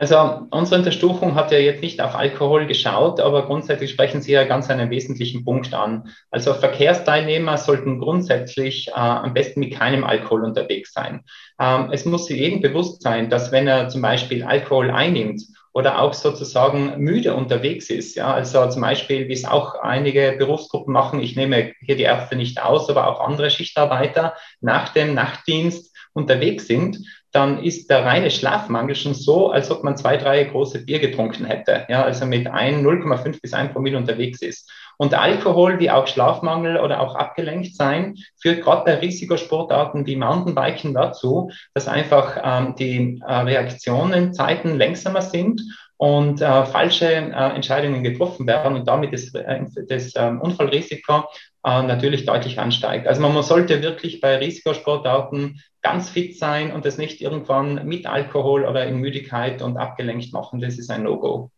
Also 0.00 0.46
unsere 0.50 0.78
Untersuchung 0.78 1.34
hat 1.34 1.52
ja 1.52 1.58
jetzt 1.58 1.82
nicht 1.82 2.00
auf 2.00 2.14
Alkohol 2.14 2.66
geschaut, 2.66 3.20
aber 3.20 3.44
grundsätzlich 3.44 3.90
sprechen 3.90 4.22
Sie 4.22 4.32
ja 4.32 4.44
ganz 4.44 4.70
einen 4.70 4.88
wesentlichen 4.88 5.44
Punkt 5.44 5.74
an. 5.74 6.08
Also 6.30 6.54
Verkehrsteilnehmer 6.54 7.58
sollten 7.58 7.98
grundsätzlich 7.98 8.88
äh, 8.88 8.92
am 8.92 9.34
besten 9.34 9.60
mit 9.60 9.74
keinem 9.74 10.04
Alkohol 10.04 10.44
unterwegs 10.44 10.94
sein. 10.94 11.20
Ähm, 11.60 11.90
es 11.92 12.06
muss 12.06 12.30
jedem 12.30 12.62
bewusst 12.62 13.02
sein, 13.02 13.28
dass 13.28 13.52
wenn 13.52 13.66
er 13.66 13.90
zum 13.90 14.00
Beispiel 14.00 14.42
Alkohol 14.42 14.90
einnimmt 14.90 15.42
oder 15.74 16.00
auch 16.00 16.14
sozusagen 16.14 16.96
müde 16.96 17.34
unterwegs 17.34 17.90
ist, 17.90 18.16
ja, 18.16 18.32
also 18.32 18.66
zum 18.70 18.80
Beispiel, 18.80 19.28
wie 19.28 19.34
es 19.34 19.44
auch 19.44 19.74
einige 19.74 20.34
Berufsgruppen 20.38 20.94
machen, 20.94 21.20
ich 21.20 21.36
nehme 21.36 21.72
hier 21.84 21.96
die 21.96 22.04
Ärzte 22.04 22.36
nicht 22.36 22.62
aus, 22.62 22.88
aber 22.88 23.06
auch 23.06 23.20
andere 23.20 23.50
Schichtarbeiter 23.50 24.32
nach 24.62 24.94
dem 24.94 25.12
Nachtdienst 25.12 25.94
unterwegs 26.14 26.66
sind, 26.66 26.98
dann 27.32 27.62
ist 27.62 27.90
der 27.90 28.04
reine 28.04 28.30
Schlafmangel 28.30 28.94
schon 28.94 29.14
so, 29.14 29.50
als 29.50 29.70
ob 29.70 29.84
man 29.84 29.96
zwei, 29.96 30.16
drei 30.16 30.44
große 30.44 30.84
Bier 30.84 30.98
getrunken 30.98 31.44
hätte. 31.44 31.86
Ja, 31.88 32.02
also 32.02 32.26
mit 32.26 32.46
ein 32.48 32.84
0,5 32.84 33.40
bis 33.40 33.52
1 33.52 33.72
Promille 33.72 33.96
unterwegs 33.96 34.42
ist. 34.42 34.70
Und 34.98 35.14
Alkohol, 35.14 35.78
wie 35.78 35.90
auch 35.90 36.06
Schlafmangel 36.06 36.78
oder 36.78 37.00
auch 37.00 37.14
abgelenkt 37.14 37.74
sein, 37.74 38.16
führt 38.38 38.62
gerade 38.62 38.84
bei 38.84 38.94
Risikosportarten 38.96 40.06
wie 40.06 40.16
Mountainbiken 40.16 40.92
dazu, 40.92 41.50
dass 41.72 41.88
einfach 41.88 42.36
ähm, 42.42 42.74
die 42.78 43.22
äh, 43.26 43.32
Reaktionenzeiten 43.32 44.76
längsamer 44.76 45.22
sind 45.22 45.62
und 45.96 46.40
äh, 46.40 46.64
falsche 46.64 47.06
äh, 47.06 47.54
Entscheidungen 47.54 48.02
getroffen 48.02 48.46
werden 48.46 48.76
und 48.76 48.88
damit 48.88 49.12
das, 49.12 49.34
äh, 49.34 49.64
das 49.88 50.14
äh, 50.16 50.32
Unfallrisiko 50.40 51.24
äh, 51.64 51.82
natürlich 51.82 52.24
deutlich 52.24 52.58
ansteigt. 52.58 53.06
Also 53.06 53.20
man 53.20 53.42
sollte 53.42 53.82
wirklich 53.82 54.20
bei 54.20 54.36
Risikosportarten 54.36 55.60
ganz 55.82 56.08
fit 56.08 56.36
sein 56.38 56.72
und 56.72 56.84
das 56.84 56.98
nicht 56.98 57.20
irgendwann 57.20 57.86
mit 57.86 58.06
Alkohol 58.06 58.64
oder 58.64 58.86
in 58.86 58.96
Müdigkeit 58.98 59.62
und 59.62 59.76
abgelenkt 59.76 60.32
machen. 60.32 60.60
Das 60.60 60.78
ist 60.78 60.90
ein 60.90 61.04
No-Go. 61.04 61.50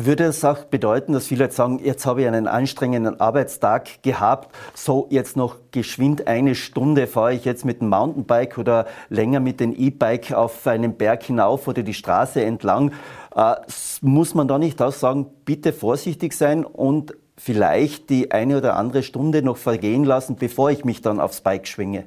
Würde 0.00 0.24
es 0.24 0.44
auch 0.44 0.64
bedeuten, 0.64 1.12
dass 1.12 1.26
viele 1.26 1.50
sagen, 1.50 1.80
jetzt 1.82 2.06
habe 2.06 2.22
ich 2.22 2.28
einen 2.28 2.46
anstrengenden 2.46 3.18
Arbeitstag 3.18 4.00
gehabt, 4.04 4.54
so 4.72 5.08
jetzt 5.10 5.36
noch 5.36 5.56
geschwind 5.72 6.28
eine 6.28 6.54
Stunde 6.54 7.08
fahre 7.08 7.34
ich 7.34 7.44
jetzt 7.44 7.64
mit 7.64 7.80
dem 7.80 7.88
Mountainbike 7.88 8.58
oder 8.58 8.86
länger 9.08 9.40
mit 9.40 9.58
dem 9.58 9.74
E-Bike 9.76 10.30
auf 10.32 10.64
einen 10.68 10.96
Berg 10.96 11.24
hinauf 11.24 11.66
oder 11.66 11.82
die 11.82 11.94
Straße 11.94 12.44
entlang. 12.44 12.92
Äh, 13.34 13.56
muss 14.00 14.36
man 14.36 14.46
da 14.46 14.58
nicht 14.58 14.80
auch 14.80 14.92
sagen, 14.92 15.26
bitte 15.44 15.72
vorsichtig 15.72 16.32
sein 16.32 16.64
und 16.64 17.14
vielleicht 17.36 18.08
die 18.08 18.30
eine 18.30 18.58
oder 18.58 18.76
andere 18.76 19.02
Stunde 19.02 19.42
noch 19.42 19.56
vergehen 19.56 20.04
lassen, 20.04 20.36
bevor 20.36 20.70
ich 20.70 20.84
mich 20.84 21.02
dann 21.02 21.18
aufs 21.18 21.40
Bike 21.40 21.66
schwinge? 21.66 22.04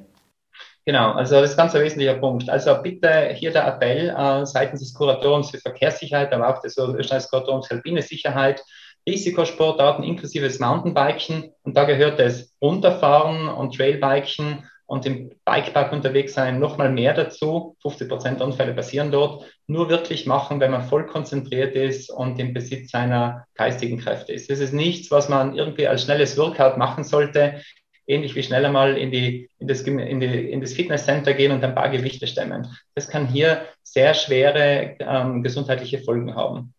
Genau, 0.84 1.12
also 1.12 1.40
das 1.40 1.50
ist 1.50 1.56
ganz 1.56 1.74
ein 1.74 1.82
wesentlicher 1.82 2.14
Punkt. 2.14 2.50
Also 2.50 2.74
bitte 2.82 3.30
hier 3.34 3.52
der 3.52 3.66
Appell 3.68 4.10
äh, 4.10 4.44
seitens 4.44 4.80
des 4.80 4.92
Kuratoriums 4.92 5.50
für 5.50 5.58
Verkehrssicherheit, 5.58 6.32
aber 6.32 6.48
auch 6.48 6.60
des 6.60 6.76
Österreichs 6.76 7.30
Kuratoriums 7.30 7.68
für 7.68 7.74
Alpine 7.74 8.02
Sicherheit, 8.02 8.64
Risikosportarten 9.08 10.04
inklusive 10.04 10.46
des 10.46 10.58
Mountainbiken. 10.58 11.52
Und 11.62 11.76
da 11.76 11.84
gehört 11.84 12.18
das 12.18 12.52
Runterfahren 12.60 13.48
und 13.48 13.76
Trailbiken 13.76 14.68
und 14.86 15.06
im 15.06 15.30
Bikepark 15.44 15.92
unterwegs 15.92 16.34
sein 16.34 16.58
nochmal 16.58 16.90
mehr 16.90 17.14
dazu. 17.14 17.76
50 17.82 18.08
Prozent 18.08 18.40
der 18.40 18.46
Unfälle 18.48 18.74
passieren 18.74 19.12
dort. 19.12 19.44
Nur 19.68 19.88
wirklich 19.88 20.26
machen, 20.26 20.58
wenn 20.58 20.72
man 20.72 20.82
voll 20.82 21.06
konzentriert 21.06 21.76
ist 21.76 22.10
und 22.10 22.40
im 22.40 22.52
Besitz 22.52 22.90
seiner 22.90 23.46
geistigen 23.54 23.98
Kräfte 23.98 24.32
ist. 24.32 24.50
Das 24.50 24.58
ist 24.58 24.74
nichts, 24.74 25.12
was 25.12 25.28
man 25.28 25.56
irgendwie 25.56 25.86
als 25.86 26.02
schnelles 26.02 26.36
Workout 26.36 26.76
machen 26.76 27.04
sollte 27.04 27.62
ähnlich 28.06 28.34
wie 28.34 28.42
schneller 28.42 28.70
mal 28.70 28.96
in, 28.96 29.10
die, 29.10 29.48
in, 29.58 29.68
das, 29.68 29.82
in, 29.82 30.20
die, 30.20 30.50
in 30.50 30.60
das 30.60 30.72
Fitnesscenter 30.72 31.34
gehen 31.34 31.52
und 31.52 31.62
ein 31.64 31.74
paar 31.74 31.90
Gewichte 31.90 32.26
stemmen. 32.26 32.66
Das 32.94 33.08
kann 33.08 33.26
hier 33.26 33.62
sehr 33.82 34.14
schwere 34.14 34.96
ähm, 34.98 35.42
gesundheitliche 35.42 35.98
Folgen 35.98 36.34
haben. 36.34 36.74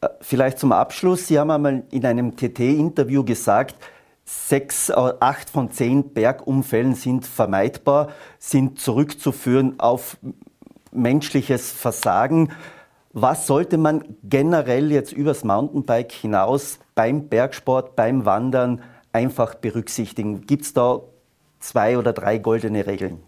Äh, 0.00 0.08
vielleicht 0.20 0.58
zum 0.58 0.72
Abschluss. 0.72 1.26
Sie 1.26 1.38
haben 1.38 1.50
einmal 1.50 1.84
in 1.90 2.04
einem 2.04 2.36
TT-Interview 2.36 3.24
gesagt, 3.24 3.76
sechs, 4.24 4.88
äh, 4.88 4.94
acht 5.20 5.50
von 5.50 5.70
zehn 5.70 6.12
Bergunfällen 6.12 6.94
sind 6.94 7.26
vermeidbar, 7.26 8.08
sind 8.38 8.78
zurückzuführen 8.78 9.78
auf 9.78 10.16
menschliches 10.92 11.72
Versagen. 11.72 12.52
Was 13.12 13.46
sollte 13.46 13.78
man 13.78 14.04
generell 14.24 14.90
jetzt 14.90 15.12
übers 15.12 15.44
Mountainbike 15.44 16.12
hinaus 16.12 16.78
beim 16.94 17.28
Bergsport, 17.28 17.96
beim 17.96 18.24
Wandern 18.24 18.82
einfach 19.14 19.54
berücksichtigen? 19.54 20.46
Gibt 20.46 20.64
es 20.64 20.74
da 20.74 21.00
zwei 21.60 21.96
oder 21.96 22.12
drei 22.12 22.38
goldene 22.38 22.86
Regeln? 22.86 23.22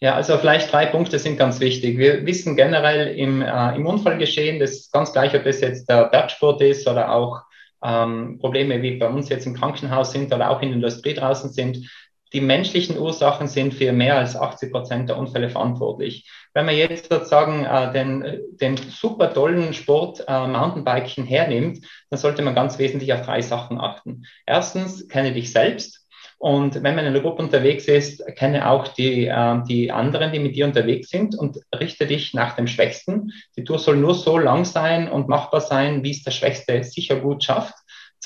Ja, 0.00 0.14
also 0.14 0.38
vielleicht 0.38 0.72
drei 0.72 0.86
Punkte 0.86 1.18
sind 1.18 1.36
ganz 1.36 1.60
wichtig. 1.60 1.98
Wir 1.98 2.24
wissen 2.24 2.56
generell 2.56 3.16
im, 3.16 3.42
äh, 3.42 3.74
im 3.74 3.86
Unfallgeschehen, 3.86 4.58
das 4.58 4.70
ist 4.72 4.92
ganz 4.92 5.12
gleich, 5.12 5.34
ob 5.34 5.44
das 5.44 5.60
jetzt 5.60 5.88
der 5.88 6.06
Bergsport 6.06 6.60
ist 6.62 6.86
oder 6.88 7.12
auch 7.12 7.42
ähm, 7.84 8.38
Probleme 8.38 8.80
wie 8.80 8.96
bei 8.96 9.08
uns 9.08 9.28
jetzt 9.28 9.46
im 9.46 9.54
Krankenhaus 9.54 10.12
sind 10.12 10.32
oder 10.32 10.50
auch 10.50 10.62
in 10.62 10.68
der 10.68 10.76
Industrie 10.76 11.14
draußen 11.14 11.52
sind, 11.52 11.90
die 12.32 12.40
menschlichen 12.40 12.98
Ursachen 12.98 13.46
sind 13.46 13.74
für 13.74 13.92
mehr 13.92 14.18
als 14.18 14.36
80 14.36 14.72
Prozent 14.72 15.08
der 15.08 15.16
Unfälle 15.16 15.48
verantwortlich. 15.48 16.28
Wenn 16.54 16.66
man 16.66 16.76
jetzt 16.76 17.10
sozusagen 17.10 17.64
äh, 17.64 17.92
den, 17.92 18.40
den 18.60 18.76
super 18.76 19.32
tollen 19.32 19.72
Sport 19.74 20.24
äh, 20.26 20.46
Mountainbiken 20.46 21.24
hernimmt, 21.24 21.86
dann 22.10 22.18
sollte 22.18 22.42
man 22.42 22.54
ganz 22.54 22.78
wesentlich 22.78 23.12
auf 23.12 23.22
drei 23.22 23.42
Sachen 23.42 23.80
achten. 23.80 24.24
Erstens, 24.46 25.08
kenne 25.08 25.32
dich 25.32 25.52
selbst. 25.52 26.06
Und 26.38 26.74
wenn 26.74 26.94
man 26.94 27.06
in 27.06 27.12
einer 27.12 27.20
Gruppe 27.20 27.42
unterwegs 27.42 27.86
ist, 27.86 28.22
kenne 28.36 28.68
auch 28.68 28.88
die, 28.88 29.26
äh, 29.26 29.62
die 29.66 29.90
anderen, 29.90 30.32
die 30.32 30.38
mit 30.38 30.54
dir 30.54 30.66
unterwegs 30.66 31.08
sind 31.08 31.34
und 31.34 31.58
richte 31.74 32.06
dich 32.06 32.34
nach 32.34 32.56
dem 32.56 32.66
Schwächsten. 32.66 33.32
Die 33.56 33.64
Tour 33.64 33.78
soll 33.78 33.96
nur 33.96 34.14
so 34.14 34.36
lang 34.36 34.64
sein 34.64 35.10
und 35.10 35.28
machbar 35.28 35.62
sein, 35.62 36.04
wie 36.04 36.10
es 36.10 36.24
der 36.24 36.32
Schwächste 36.32 36.84
sicher 36.84 37.16
gut 37.16 37.44
schafft. 37.44 37.74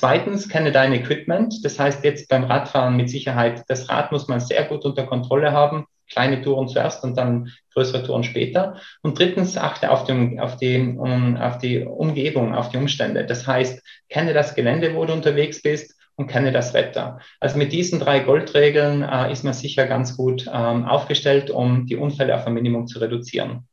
Zweitens, 0.00 0.48
kenne 0.48 0.72
dein 0.72 0.94
Equipment. 0.94 1.62
Das 1.62 1.78
heißt 1.78 2.02
jetzt 2.04 2.30
beim 2.30 2.44
Radfahren 2.44 2.96
mit 2.96 3.10
Sicherheit, 3.10 3.64
das 3.68 3.90
Rad 3.90 4.12
muss 4.12 4.28
man 4.28 4.40
sehr 4.40 4.64
gut 4.64 4.86
unter 4.86 5.04
Kontrolle 5.04 5.52
haben. 5.52 5.84
Kleine 6.10 6.40
Touren 6.40 6.68
zuerst 6.68 7.04
und 7.04 7.18
dann 7.18 7.50
größere 7.74 8.02
Touren 8.02 8.24
später. 8.24 8.76
Und 9.02 9.18
drittens, 9.18 9.58
achte 9.58 9.90
auf 9.90 10.04
die, 10.04 10.40
auf 10.40 10.56
die, 10.56 10.78
um, 10.78 11.36
auf 11.36 11.58
die 11.58 11.84
Umgebung, 11.84 12.54
auf 12.54 12.70
die 12.70 12.78
Umstände. 12.78 13.26
Das 13.26 13.46
heißt, 13.46 13.82
kenne 14.08 14.32
das 14.32 14.54
Gelände, 14.54 14.94
wo 14.94 15.04
du 15.04 15.12
unterwegs 15.12 15.60
bist 15.60 15.94
und 16.16 16.28
kenne 16.28 16.50
das 16.50 16.72
Wetter. 16.72 17.18
Also 17.38 17.58
mit 17.58 17.70
diesen 17.70 18.00
drei 18.00 18.20
Goldregeln 18.20 19.02
äh, 19.02 19.30
ist 19.30 19.44
man 19.44 19.52
sicher 19.52 19.86
ganz 19.86 20.16
gut 20.16 20.46
ähm, 20.50 20.86
aufgestellt, 20.86 21.50
um 21.50 21.84
die 21.84 21.96
Unfälle 21.96 22.34
auf 22.34 22.46
ein 22.46 22.54
Minimum 22.54 22.86
zu 22.86 23.00
reduzieren. 23.00 23.68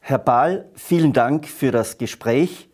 Herr 0.00 0.18
Bahl, 0.18 0.70
vielen 0.72 1.12
Dank 1.12 1.46
für 1.46 1.72
das 1.72 1.98
Gespräch. 1.98 2.70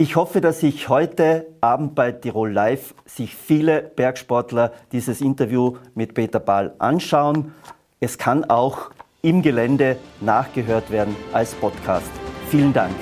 Ich 0.00 0.16
hoffe, 0.16 0.40
dass 0.40 0.60
sich 0.60 0.88
heute 0.88 1.46
Abend 1.60 1.94
bei 1.94 2.12
Tirol 2.12 2.52
Live 2.52 2.94
sich 3.04 3.34
viele 3.34 3.82
Bergsportler 3.82 4.72
dieses 4.92 5.20
Interview 5.20 5.76
mit 5.94 6.14
Peter 6.14 6.40
Bahl 6.40 6.74
anschauen. 6.78 7.52
Es 7.98 8.16
kann 8.16 8.44
auch 8.44 8.90
im 9.22 9.42
Gelände 9.42 9.96
nachgehört 10.20 10.90
werden 10.90 11.16
als 11.32 11.52
Podcast. 11.54 12.10
Vielen 12.48 12.72
Dank. 12.72 12.94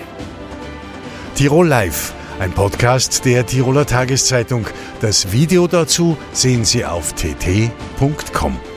Tirol 1.35 1.69
Live 1.69 2.15
ein 2.39 2.53
Podcast 2.53 3.25
der 3.25 3.47
Tiroler 3.47 3.87
Tageszeitung. 3.87 4.67
Das 5.01 5.33
Video 5.33 5.67
dazu 5.67 6.19
sehen 6.33 6.65
Sie 6.65 6.85
auf 6.85 7.15
tt.com. 7.15 8.76